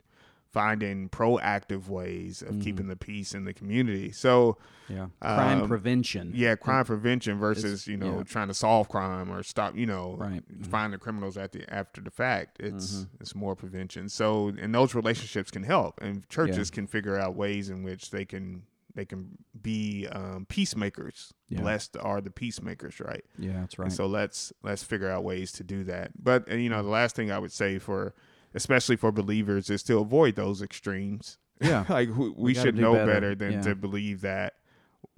finding 0.49 1.07
proactive 1.09 1.87
ways 1.87 2.41
of 2.41 2.55
Mhm. 2.55 2.61
keeping 2.63 2.87
the 2.87 2.95
peace 2.95 3.35
in 3.35 3.43
the 3.43 3.53
community. 3.53 4.11
So 4.11 4.57
Yeah. 4.87 5.07
Crime 5.19 5.61
Um, 5.63 5.67
prevention. 5.67 6.31
yeah, 6.33 6.55
crime 6.55 6.85
prevention 6.85 7.37
versus 7.37 7.85
you 7.85 7.97
know 7.97 8.17
yeah. 8.17 8.23
trying 8.23 8.47
to 8.47 8.53
solve 8.53 8.87
crime 8.89 9.29
or 9.29 9.43
stop 9.43 9.75
you 9.75 9.85
know 9.85 10.15
Right. 10.15 10.43
find 10.63 10.93
the 10.93 10.97
criminals 10.97 11.37
at 11.37 11.51
the 11.51 11.71
after 11.71 12.01
the 12.01 12.09
fact. 12.09 12.59
It's 12.61 13.01
Mhm. 13.03 13.07
it's 13.19 13.35
more 13.35 13.55
prevention. 13.55 14.07
So 14.09 14.47
and 14.47 14.73
those 14.73 14.95
relationships 14.95 15.51
can 15.51 15.63
help, 15.63 16.01
and 16.01 16.27
churches 16.29 16.71
can 16.71 16.87
figure 16.87 17.17
out 17.17 17.35
ways 17.35 17.69
in 17.69 17.83
which 17.83 18.09
they 18.11 18.23
can 18.25 18.63
they 18.97 19.05
can 19.05 19.37
be 19.61 20.07
um, 20.11 20.47
peacemakers. 20.49 21.31
Yeah. 21.49 21.61
Blessed 21.61 21.95
are 22.01 22.19
the 22.19 22.31
peacemakers, 22.31 22.99
right? 22.99 23.23
Yeah, 23.37 23.61
that's 23.61 23.75
And 23.75 23.83
right. 23.85 23.91
so 23.91 24.07
let's 24.07 24.51
let's 24.63 24.81
figure 24.83 25.07
out 25.09 25.23
ways 25.23 25.51
to 25.53 25.63
do 25.63 25.83
that. 25.83 26.11
But 26.21 26.51
uh, 26.51 26.55
you 26.55 26.67
know, 26.69 26.81
the 26.81 26.89
last 26.89 27.15
thing 27.15 27.31
I 27.31 27.37
would 27.37 27.51
say 27.51 27.77
for 27.77 28.15
especially 28.55 28.95
for 28.95 29.11
believers 29.11 29.69
is 29.69 29.83
to 29.83 29.99
avoid 29.99 30.35
those 30.35 30.63
extremes. 30.63 31.37
Yeah. 31.61 31.85
like 31.89 32.09
we, 32.17 32.29
we, 32.35 32.53
gotta 32.53 32.67
should 32.69 32.75
know 32.77 32.93
better. 32.95 33.11
better, 33.13 33.35
than 33.35 33.51
Yeah. 33.53 33.61
to 33.61 33.75
believe 33.75 34.21
that 34.21 34.53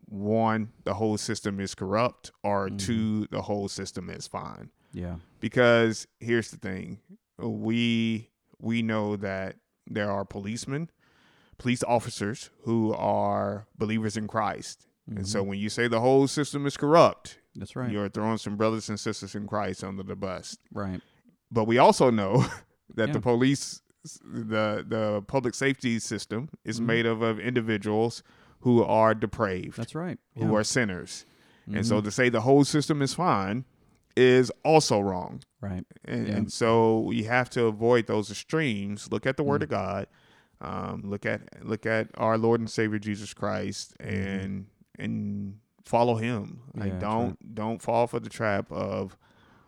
one 0.10 0.72
the 0.84 0.96
whole 0.96 1.18
system 1.18 1.60
is 1.62 1.74
corrupt 1.74 2.32
or 2.44 2.68
Mhm. 2.68 2.80
two 2.80 3.28
the 3.32 3.44
whole 3.44 3.68
system 3.70 4.10
is 4.10 4.28
fine 4.28 4.72
yeah. 4.92 5.18
because 5.39 6.06
here's 6.20 6.52
the 6.52 6.58
thing 6.58 7.00
we 7.38 8.30
we 8.60 8.82
know 8.82 9.15
that 9.15 9.56
there 9.88 10.12
are 10.12 10.26
policemen 10.26 10.89
police 11.60 11.84
officers 11.84 12.50
who 12.63 12.91
are 12.93 13.67
believers 13.78 14.17
in 14.17 14.28
christ 14.28 14.88
and 15.08 15.28
so 15.28 15.43
Mhm. 15.43 15.48
when 15.48 15.60
you 15.60 15.69
say 15.69 15.88
the 15.88 16.00
whole 16.02 16.28
system 16.28 16.65
is 16.65 16.76
corrupt 16.78 17.39
that's 17.56 17.76
right. 17.76 17.91
you're 17.91 18.10
throwing 18.10 18.38
some 18.38 18.56
brothers 18.58 18.89
and 18.89 19.00
sisters 19.00 19.36
in 19.36 19.45
christ 19.48 19.84
under 19.84 20.02
the 20.04 20.15
bus 20.15 20.58
right. 20.74 21.02
but 21.52 21.65
we 21.65 21.78
also 21.78 22.10
know 22.10 22.45
that 22.95 23.08
Yeah. 23.10 23.13
the 23.13 23.22
police 23.22 23.82
the 24.24 24.84
the 24.88 25.22
public 25.28 25.54
safety 25.54 26.00
system 26.00 26.50
is 26.63 26.80
Mhm. 26.80 26.86
made 26.86 27.06
up 27.06 27.22
of 27.22 27.39
individuals 27.39 28.24
who 28.62 28.84
are 28.84 29.13
depraved 29.13 29.78
That's 29.78 29.93
right. 29.95 30.17
who 30.38 30.56
are 30.56 30.63
sinners 30.63 31.26
and 31.72 31.86
so 31.86 32.00
Mhm. 32.02 32.06
to 32.06 32.12
say 32.12 32.30
the 32.30 32.41
whole 32.41 32.63
system 32.65 33.02
is 33.02 33.13
fine 33.13 33.65
is 34.15 34.52
also 34.65 35.00
wrong 35.00 35.41
right. 35.62 35.86
and, 36.06 36.28
Yeah. 36.28 36.36
and 36.36 36.52
so 36.52 37.02
we 37.02 37.24
have 37.24 37.50
to 37.52 37.65
avoid 37.65 38.08
those 38.08 38.32
extremes. 38.32 39.10
Look 39.12 39.26
at 39.26 39.38
the 39.38 39.43
Word 39.43 39.62
Mm. 39.62 39.65
of 39.65 39.69
God. 39.69 40.08
Um, 40.62 41.02
look 41.06 41.26
at 41.26 41.41
look 41.65 41.86
at 41.86 42.10
our 42.15 42.38
Lord 42.38 42.60
and 42.60 42.69
Savior 42.69 43.00
Jesus 43.00 43.34
Christ, 43.34 43.95
Mm-hmm. 44.02 44.13
and 44.17 44.65
and 44.98 45.60
follow 45.86 46.15
Him. 46.15 46.62
Like 46.76 46.91
that's 46.91 47.02
don't 47.02 47.56
don't 47.56 47.82
fall 47.82 48.08
for 48.08 48.19
the 48.19 48.30
trap 48.30 48.72
of 48.72 49.17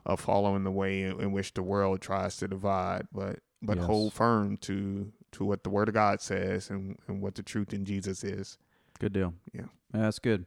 of 0.05 0.19
following 0.19 0.63
the 0.63 0.71
way 0.71 1.03
in, 1.03 1.19
in 1.21 1.31
which 1.31 1.53
the 1.53 1.63
world 1.63 2.01
tries 2.01 2.37
to 2.37 2.47
divide, 2.47 3.07
but 3.13 3.39
but 3.61 3.77
Yes. 3.77 3.85
hold 3.85 4.13
firm 4.13 4.57
to 4.57 5.11
to 5.33 5.45
what 5.45 5.63
the 5.63 5.69
Word 5.69 5.87
of 5.87 5.93
God 5.93 6.19
says 6.19 6.69
and, 6.69 6.97
and 7.07 7.21
what 7.21 7.35
the 7.35 7.43
truth 7.43 7.73
in 7.73 7.85
Jesus 7.85 8.23
is. 8.23 8.57
Good 8.99 9.13
deal. 9.13 9.33
Yeah. 9.53 9.67
that's 9.91 10.19
good. 10.19 10.45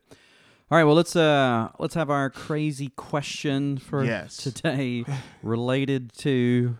All 0.70 0.76
right, 0.78 0.84
well 0.84 0.94
let's 0.94 1.16
uh 1.16 1.70
let's 1.78 1.94
have 1.94 2.10
our 2.10 2.28
crazy 2.28 2.88
question 2.96 3.78
for 3.78 4.04
Yes. 4.04 4.36
today 4.36 5.04
related 5.42 6.12
to 6.18 6.76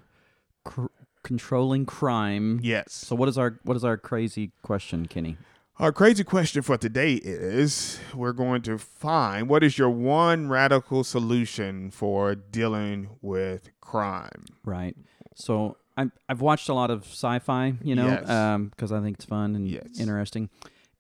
cr- 0.65 0.87
controlling 1.25 1.85
crime. 1.87 2.61
Yes. 2.63 2.93
So 2.93 3.17
what 3.17 3.29
is 3.29 3.37
our 3.37 3.59
what 3.65 3.77
is 3.77 3.83
our 3.85 3.97
crazy 3.97 4.53
question, 4.63 5.07
Kenny? 5.07 5.37
Our 5.81 5.91
crazy 5.91 6.23
question 6.23 6.63
for 6.63 6.77
today 6.79 7.15
is 7.15 7.99
we're 8.15 8.33
going 8.33 8.63
to 8.63 8.79
find 8.79 9.49
what 9.49 9.65
is 9.65 9.77
your 9.77 9.91
one 9.91 10.49
radical 10.49 11.03
solution 11.03 11.91
for 11.91 12.37
dealing 12.37 13.09
with 13.21 13.71
crime? 13.81 14.45
Right. 14.65 14.97
So 15.35 15.77
I 15.97 16.07
I've 16.29 16.41
watched 16.41 16.69
a 16.69 16.75
lot 16.75 16.93
of 16.93 17.03
sci-fi, 17.07 17.75
you 17.83 17.97
know, 17.97 18.07
Yes. 18.07 18.31
um 18.31 18.69
because 18.69 18.93
I 18.93 19.01
think 19.01 19.17
it's 19.17 19.25
fun 19.25 19.57
and 19.57 19.69
Yes. 19.69 19.99
interesting. 19.99 20.49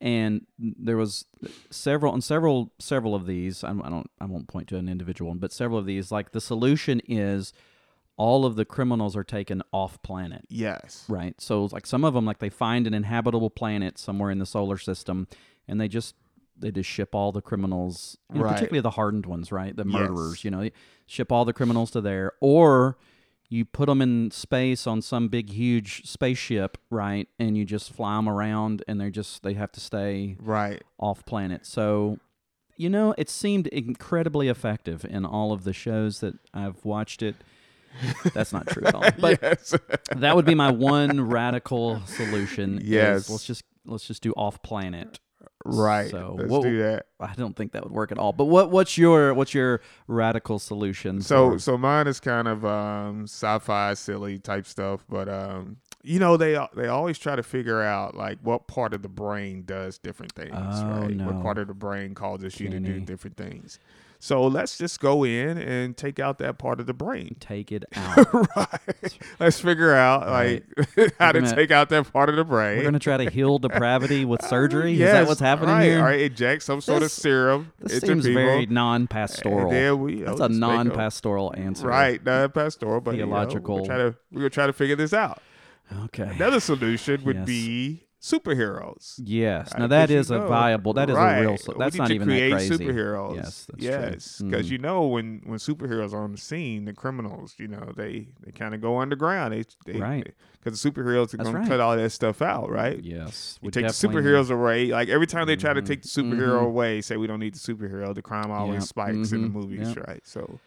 And 0.00 0.44
there 0.58 0.96
was 0.96 1.24
several 1.70 2.12
and 2.12 2.22
several 2.24 2.72
several 2.80 3.14
of 3.14 3.26
these. 3.26 3.62
I 3.62 3.72
don't 3.72 4.10
I 4.20 4.24
won't 4.24 4.48
point 4.48 4.66
to 4.68 4.76
an 4.76 4.88
individual 4.88 5.28
one, 5.30 5.38
but 5.38 5.52
several 5.52 5.78
of 5.78 5.86
these. 5.86 6.10
Like 6.10 6.32
the 6.32 6.40
solution 6.40 7.00
is 7.06 7.52
all 8.16 8.44
of 8.46 8.54
the 8.56 8.64
criminals 8.64 9.16
are 9.16 9.24
taken 9.24 9.62
off 9.72 10.00
planet. 10.02 10.44
Yes. 10.48 11.04
Right. 11.08 11.34
So 11.40 11.64
like 11.72 11.86
some 11.86 12.04
of 12.04 12.14
them, 12.14 12.24
like 12.24 12.38
they 12.38 12.48
find 12.50 12.86
an 12.86 12.94
inhabitable 12.94 13.50
planet 13.50 13.98
somewhere 13.98 14.30
in 14.30 14.38
the 14.38 14.46
solar 14.46 14.78
system, 14.78 15.26
and 15.66 15.80
they 15.80 15.88
just 15.88 16.14
they 16.56 16.70
just 16.70 16.88
ship 16.88 17.16
all 17.16 17.32
the 17.32 17.42
criminals, 17.42 18.16
you 18.32 18.38
know, 18.38 18.44
Right. 18.44 18.52
particularly 18.54 18.80
the 18.80 18.90
hardened 18.90 19.26
ones, 19.26 19.50
right? 19.50 19.74
The 19.74 19.84
Yes. 19.84 19.92
murderers. 19.92 20.44
You 20.44 20.52
know, 20.52 20.70
ship 21.06 21.32
all 21.32 21.44
the 21.44 21.52
criminals 21.52 21.90
to 21.92 22.00
there, 22.00 22.32
or 22.40 22.96
you 23.48 23.64
put 23.64 23.86
them 23.86 24.00
in 24.00 24.30
space 24.30 24.86
on 24.86 25.02
some 25.02 25.26
big 25.28 25.50
huge 25.50 26.06
spaceship, 26.06 26.78
right? 26.90 27.28
And 27.40 27.58
you 27.58 27.64
just 27.64 27.92
fly 27.92 28.14
them 28.16 28.28
around, 28.28 28.84
and 28.86 29.00
they're 29.00 29.10
just 29.10 29.42
they 29.42 29.54
have 29.54 29.72
to 29.72 29.80
stay 29.80 30.36
Right. 30.40 30.82
off 30.98 31.24
planet. 31.26 31.66
So. 31.66 32.18
You 32.76 32.90
know, 32.90 33.14
it 33.16 33.28
seemed 33.30 33.68
incredibly 33.68 34.48
effective 34.48 35.04
in 35.04 35.24
all 35.24 35.52
of 35.52 35.62
the 35.62 35.72
shows 35.72 36.18
that 36.18 36.34
I've 36.52 36.84
watched 36.84 37.22
it. 37.22 37.36
That's 38.32 38.52
not 38.52 38.66
true 38.66 38.84
at 38.86 38.94
all. 38.94 39.04
But 39.18 39.38
yes. 39.42 39.74
that 40.16 40.36
would 40.36 40.44
be 40.44 40.54
my 40.54 40.70
one 40.70 41.20
radical 41.20 42.00
solution. 42.06 42.80
Yes. 42.82 43.28
let's 43.30 43.44
just 43.46 43.62
let's 43.86 44.06
just 44.06 44.22
do 44.22 44.32
off 44.36 44.62
planet. 44.62 45.18
right. 45.64 46.10
So, 46.10 46.36
Let's 46.38 46.50
what- 46.50 46.62
do 46.62 46.78
that. 46.78 47.06
I 47.20 47.32
don't 47.34 47.56
think 47.56 47.72
that 47.72 47.82
would 47.84 47.92
work 47.92 48.12
at 48.12 48.18
all. 48.18 48.32
But 48.32 48.46
what 48.46 48.70
what's 48.70 48.98
your 48.98 49.32
what's 49.34 49.54
your 49.54 49.80
radical 50.08 50.58
solution? 50.58 51.20
So 51.22 51.52
for- 51.52 51.58
so 51.58 51.78
mine 51.78 52.06
is 52.06 52.20
kind 52.20 52.48
of 52.48 52.64
um 52.64 53.24
sci-fi 53.24 53.94
silly 53.94 54.38
type 54.38 54.66
stuff, 54.66 55.04
but 55.08 55.28
um 55.28 55.76
you 56.02 56.18
know 56.18 56.36
they 56.36 56.58
they 56.76 56.88
always 56.88 57.18
try 57.18 57.34
to 57.36 57.42
figure 57.42 57.80
out 57.80 58.14
like 58.14 58.38
what 58.42 58.66
part 58.68 58.92
of 58.92 59.00
the 59.02 59.08
brain 59.08 59.62
does 59.64 59.96
different 59.98 60.32
things, 60.32 60.52
Oh, 60.54 61.00
right? 61.00 61.16
no. 61.16 61.26
What 61.26 61.42
part 61.42 61.56
of 61.58 61.68
the 61.68 61.74
brain 61.74 62.14
causes 62.14 62.60
you 62.60 62.68
to 62.68 62.78
do 62.80 63.00
different 63.00 63.36
things. 63.38 63.78
So 64.24 64.46
let's 64.46 64.78
just 64.78 65.00
go 65.00 65.22
in 65.22 65.58
and 65.58 65.94
take 65.98 66.18
out 66.18 66.38
that 66.38 66.56
part 66.56 66.80
of 66.80 66.86
the 66.86 66.94
brain. 66.94 67.36
take 67.40 67.70
it 67.70 67.84
out. 67.94 68.56
right. 68.56 69.18
Let's 69.38 69.60
figure 69.60 69.92
out 69.94 70.22
Right. 70.26 70.62
like 70.96 71.14
how 71.18 71.32
to 71.32 71.42
gonna- 71.42 71.54
take 71.54 71.70
out 71.70 71.90
that 71.90 72.10
part 72.10 72.30
of 72.30 72.36
the 72.36 72.44
brain. 72.44 72.78
We're 72.78 72.84
gonna 72.84 72.98
try 72.98 73.18
to 73.18 73.28
heal 73.28 73.58
depravity 73.58 74.24
with 74.24 74.42
surgery. 74.46 74.94
Is 74.94 75.00
that 75.00 75.26
what's 75.26 75.40
happening 75.40 75.74
right, 75.74 75.82
here? 75.84 76.02
Right, 76.02 76.20
inject 76.22 76.62
some 76.62 76.80
sort 76.80 77.02
of 77.02 77.10
serum 77.10 77.70
This 77.78 78.00
seems 78.00 78.24
very 78.24 78.64
non-pastoral. 78.64 79.70
And 79.70 80.00
we, 80.00 80.22
oh, 80.24 80.28
That's 80.28 80.40
oh, 80.40 80.44
a 80.44 80.48
make 80.48 80.54
'em- 80.54 80.58
non-pastoral 80.86 81.52
answer. 81.58 81.86
Right, 81.88 82.24
non-pastoral, 82.24 83.02
but 83.02 83.16
Theological. 83.16 83.82
You 83.82 83.88
know, 83.88 83.94
we're 83.94 83.96
trying 83.98 84.12
to 84.12 84.18
we're 84.32 84.40
gonna 84.40 84.48
try 84.50 84.66
to 84.66 84.72
figure 84.72 84.96
this 84.96 85.12
out. 85.12 85.42
Okay. 86.04 86.30
Another 86.36 86.60
solution 86.60 87.22
would 87.24 87.36
Yes. 87.36 87.46
be 87.46 88.03
superheroes. 88.24 89.20
Yes. 89.22 89.70
Right, 89.72 89.80
Now 89.80 89.86
that 89.88 90.10
is 90.10 90.30
a 90.30 90.38
know- 90.38 90.48
viable. 90.48 90.92
That 90.94 91.10
is 91.10 91.16
right. 91.16 91.38
a 91.38 91.40
real. 91.42 91.56
That's 91.78 91.96
not 91.96 92.08
to 92.08 92.14
even 92.14 92.28
that 92.28 92.50
crazy. 92.52 92.74
superheroes. 92.78 93.36
Yes, 93.36 93.66
that's 93.70 93.82
yes, 93.82 94.42
because 94.42 94.66
Mhm. 94.66 94.70
you 94.70 94.78
know 94.78 95.06
when 95.06 95.42
when 95.44 95.58
superheroes 95.58 96.12
are 96.12 96.22
on 96.22 96.32
the 96.32 96.38
scene, 96.38 96.84
the 96.86 96.92
criminals, 96.92 97.54
you 97.58 97.68
know, 97.68 97.92
they 97.96 98.28
they 98.44 98.52
kind 98.52 98.74
of 98.74 98.80
go 98.80 98.98
underground. 98.98 99.52
They, 99.54 99.64
they 99.92 99.98
Right. 99.98 100.32
Because 100.62 100.80
the 100.80 100.90
superheroes 100.90 101.34
are 101.34 101.36
going 101.38 101.54
right. 101.54 101.62
to 101.64 101.68
cut 101.68 101.80
all 101.80 101.94
that 101.96 102.10
stuff 102.10 102.40
out, 102.40 102.70
right? 102.70 102.98
Yes. 103.04 103.58
You 103.60 103.66
we 103.66 103.70
take 103.70 103.86
the 103.86 103.92
superheroes 103.92 104.50
away. 104.50 104.86
Like 104.86 105.08
every 105.10 105.26
time 105.26 105.46
they 105.46 105.56
try 105.56 105.74
to 105.74 105.82
Mhm. 105.82 105.86
take 105.86 106.02
the 106.02 106.08
superhero 106.08 106.60
Mhm. 106.60 106.66
away, 106.66 107.00
say 107.02 107.16
we 107.18 107.26
don't 107.26 107.40
need 107.40 107.54
the 107.54 107.58
superhero, 107.58 108.14
the 108.14 108.22
crime 108.22 108.50
always 108.50 108.76
Yep. 108.80 108.88
spikes 108.88 109.32
in 109.32 109.42
the 109.42 109.48
Mhm. 109.48 109.52
movies, 109.52 109.88
Yep. 109.94 110.06
right? 110.08 110.20
So 110.24 110.58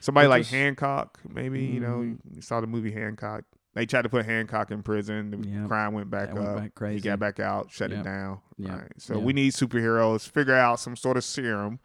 somebody 0.00 0.26
Which 0.26 0.30
like 0.30 0.46
Hancock, 0.46 1.20
maybe 1.28 1.60
you 1.62 1.80
know, 1.80 1.98
Mhm. 1.98 2.18
you 2.34 2.40
saw 2.42 2.60
the 2.62 2.66
movie 2.66 2.92
Hancock. 2.92 3.44
They 3.74 3.86
tried 3.86 4.02
to 4.02 4.08
put 4.10 4.26
Hancock 4.26 4.70
in 4.70 4.82
prison. 4.82 5.30
The 5.30 5.48
Yep. 5.48 5.68
crime 5.68 5.92
went 5.94 6.10
back 6.10 6.28
That 6.28 6.34
went 6.36 6.48
up. 6.48 6.56
back 6.78 6.90
He 6.92 7.00
got 7.00 7.18
back 7.18 7.40
out, 7.40 7.70
shut 7.70 7.90
Yep. 7.90 8.00
it 8.00 8.02
down. 8.04 8.38
Yep. 8.58 8.70
Right. 8.70 8.92
So 8.98 9.18
we 9.18 9.32
need 9.32 9.52
superheroes. 9.54 10.28
Figure 10.28 10.54
out 10.54 10.78
some 10.78 10.94
sort 10.96 11.16
of 11.16 11.24
serum. 11.24 11.78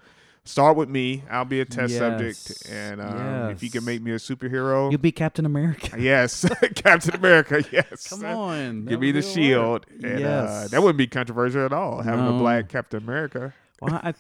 Start 0.44 0.78
with 0.78 0.88
me. 0.88 1.24
I'll 1.30 1.44
be 1.44 1.60
a 1.60 1.66
test 1.66 1.92
Yes. 1.94 2.00
subject, 2.00 2.70
and 2.72 3.02
um, 3.02 3.50
if 3.52 3.62
you 3.62 3.70
can 3.70 3.84
make 3.84 4.02
me 4.02 4.12
a 4.12 4.16
superhero, 4.16 4.90
You'll 4.90 5.00
be 5.02 5.12
Captain 5.12 5.46
America. 5.46 5.96
yes, 6.00 6.46
Captain 6.76 7.16
America. 7.16 7.64
Yes, 7.72 8.08
Come 8.10 8.24
on. 8.26 8.86
Give 8.86 9.00
me 9.02 9.12
the 9.12 9.22
shield, 9.22 9.86
work. 9.90 10.04
and 10.04 10.16
uh, 10.16 10.20
yes. 10.20 10.70
that 10.72 10.82
wouldn't 10.82 10.98
be 10.98 11.08
controversial 11.08 11.66
at 11.66 11.74
all. 11.74 12.02
Having 12.02 12.28
a 12.28 12.38
black 12.40 12.70
Captain 12.70 13.04
America. 13.04 13.54
Well, 13.82 13.96
I, 13.96 14.14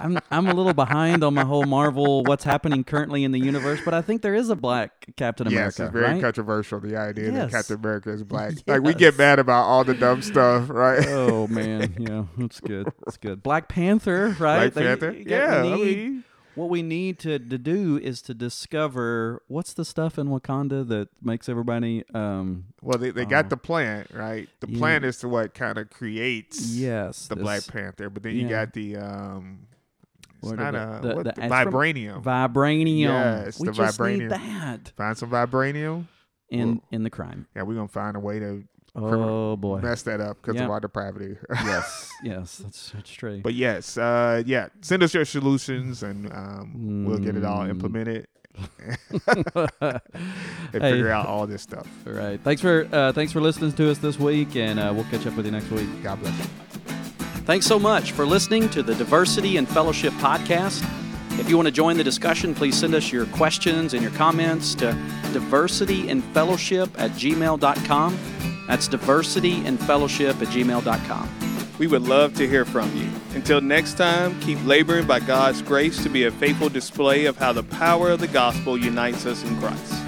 I'm 0.00 0.18
I'm 0.30 0.46
a 0.48 0.54
little 0.54 0.74
behind 0.74 1.22
on 1.22 1.34
my 1.34 1.44
whole 1.44 1.64
Marvel 1.64 2.24
what's 2.24 2.44
happening 2.44 2.82
currently 2.84 3.22
in 3.24 3.32
the 3.32 3.38
universe, 3.38 3.80
but 3.84 3.94
I 3.94 4.02
think 4.02 4.22
there 4.22 4.34
is 4.34 4.48
a 4.50 4.56
black 4.56 5.06
Captain 5.16 5.46
America. 5.46 5.66
yes, 5.66 5.80
it's 5.80 5.92
very 5.92 6.04
right? 6.14 6.20
controversial. 6.20 6.80
The 6.80 6.96
idea 6.96 7.32
Yes. 7.32 7.50
that 7.50 7.50
Captain 7.58 7.76
America 7.76 8.10
is 8.10 8.22
black. 8.24 8.54
Like 8.66 8.82
we 8.82 8.94
get 8.94 9.16
mad 9.18 9.38
about 9.38 9.64
all 9.64 9.84
the 9.84 9.94
dumb 9.94 10.22
stuff, 10.22 10.70
right? 10.70 11.06
oh 11.08 11.46
man, 11.46 11.94
yeah, 11.98 12.24
that's 12.38 12.60
good. 12.60 12.88
That's 13.04 13.16
good. 13.16 13.42
Black 13.42 13.68
Panther, 13.68 14.36
right? 14.38 14.72
Black 14.72 14.74
They- 14.74 14.82
Panther. 14.82 15.10
you 15.12 15.24
got- 15.24 15.36
Yeah, 15.36 15.62
we 15.62 15.72
I 15.72 15.76
mean, 15.76 16.24
what 16.56 16.68
we 16.68 16.82
need 16.82 17.18
to, 17.20 17.38
to 17.38 17.58
do 17.58 17.96
is 18.02 18.20
to 18.22 18.34
discover 18.34 19.42
what's 19.48 19.72
the 19.72 19.84
stuff 19.84 20.18
in 20.18 20.28
Wakanda 20.28 20.86
that 20.88 21.08
makes 21.22 21.48
everybody. 21.48 22.04
Um, 22.12 22.66
well, 22.82 22.98
they, 22.98 23.10
they 23.10 23.22
Oh. 23.22 23.26
got 23.26 23.50
the 23.50 23.56
plant, 23.56 24.08
right? 24.12 24.48
The 24.60 24.68
Yeah. 24.68 24.78
plant 24.78 25.04
is 25.04 25.18
to 25.18 25.28
what 25.28 25.54
kind 25.54 25.78
of 25.78 25.90
creates 25.90 26.74
yes, 26.74 27.28
the 27.28 27.36
this 27.36 27.42
Black 27.42 27.66
Panther, 27.68 28.10
but 28.10 28.22
then 28.22 28.34
you 28.34 28.42
yeah. 28.42 28.48
got 28.64 28.72
the 28.72 28.96
um, 28.96 29.60
it's 30.42 30.52
not 30.52 30.72
the- 30.72 30.78
a 30.78 31.00
the- 31.00 31.22
the 31.22 31.32
the 31.32 31.40
vibranium. 31.42 32.22
vibranium. 32.22 32.98
Yes, 32.98 33.58
we 33.60 33.66
the 33.66 33.72
just 33.72 33.98
vibranium. 33.98 34.18
need 34.18 34.30
that 34.30 34.92
Find 34.96 35.16
some 35.16 35.30
vibranium. 35.30 36.06
in 36.50 36.68
Well- 36.68 36.82
in 36.92 37.02
the 37.04 37.10
crime. 37.10 37.46
Yeah, 37.54 37.62
we're 37.62 37.74
gonna 37.74 37.88
find 37.88 38.16
a 38.16 38.20
way 38.20 38.38
to 38.40 38.64
Oh 38.96 39.56
boy. 39.56 39.80
mess 39.80 40.02
that 40.02 40.20
up 40.20 40.38
because 40.42 40.56
Yep. 40.56 40.64
of 40.64 40.70
our 40.70 40.80
depravity. 40.80 41.36
yes, 41.64 42.10
yes, 42.24 42.58
that's 42.58 42.90
that's 42.90 43.10
true. 43.10 43.40
but 43.42 43.54
yes, 43.54 43.96
uh, 43.96 44.42
yeah, 44.44 44.66
send 44.80 45.02
us 45.04 45.14
your 45.14 45.24
solutions 45.24 46.02
and 46.02 46.32
um, 46.32 47.04
we'll 47.06 47.18
get 47.18 47.36
it 47.36 47.44
all 47.44 47.64
Mm. 47.64 47.70
implemented 47.70 48.26
and 49.28 50.00
Hey. 50.72 50.90
figure 50.90 51.10
out 51.10 51.26
all 51.26 51.46
this 51.46 51.62
stuff. 51.62 51.86
All 52.04 52.12
right. 52.14 52.40
Thanks 52.42 52.60
for 52.60 52.88
uh, 52.92 53.12
thanks 53.12 53.30
for 53.32 53.40
listening 53.40 53.72
to 53.74 53.90
us 53.92 53.98
this 53.98 54.18
week, 54.18 54.56
and 54.56 54.80
uh, 54.80 54.90
we'll 54.92 55.04
catch 55.04 55.24
up 55.24 55.36
with 55.36 55.46
you 55.46 55.52
next 55.52 55.70
week. 55.70 55.88
God 56.02 56.20
bless 56.20 56.36
you. 56.38 56.99
Thanks 57.44 57.66
so 57.66 57.78
much 57.78 58.12
for 58.12 58.26
listening 58.26 58.68
to 58.70 58.82
the 58.82 58.94
Diversity 58.94 59.56
and 59.56 59.68
Fellowship 59.68 60.12
podcast. 60.14 60.84
If 61.38 61.48
you 61.48 61.56
want 61.56 61.66
to 61.66 61.72
join 61.72 61.96
the 61.96 62.04
discussion, 62.04 62.54
please 62.54 62.78
send 62.78 62.94
us 62.94 63.10
your 63.10 63.26
questions 63.26 63.94
and 63.94 64.02
your 64.02 64.12
comments 64.12 64.74
to 64.76 64.92
diversityandfellowship 65.32 66.90
at 66.98 67.10
gmail.com. 67.12 68.18
That's 68.66 68.88
diversityandfellowship 68.88 70.42
at 70.42 70.48
gmail.com. 70.48 71.28
We 71.78 71.86
would 71.86 72.02
love 72.02 72.34
to 72.34 72.46
hear 72.46 72.66
from 72.66 72.94
you. 72.94 73.08
Until 73.34 73.62
next 73.62 73.94
time, 73.94 74.38
keep 74.40 74.62
laboring 74.66 75.06
by 75.06 75.20
God's 75.20 75.62
grace 75.62 76.02
to 76.02 76.10
be 76.10 76.24
a 76.24 76.30
faithful 76.30 76.68
display 76.68 77.24
of 77.24 77.38
how 77.38 77.54
the 77.54 77.62
power 77.62 78.10
of 78.10 78.20
the 78.20 78.28
gospel 78.28 78.76
unites 78.76 79.24
us 79.24 79.42
in 79.42 79.58
Christ. 79.58 79.99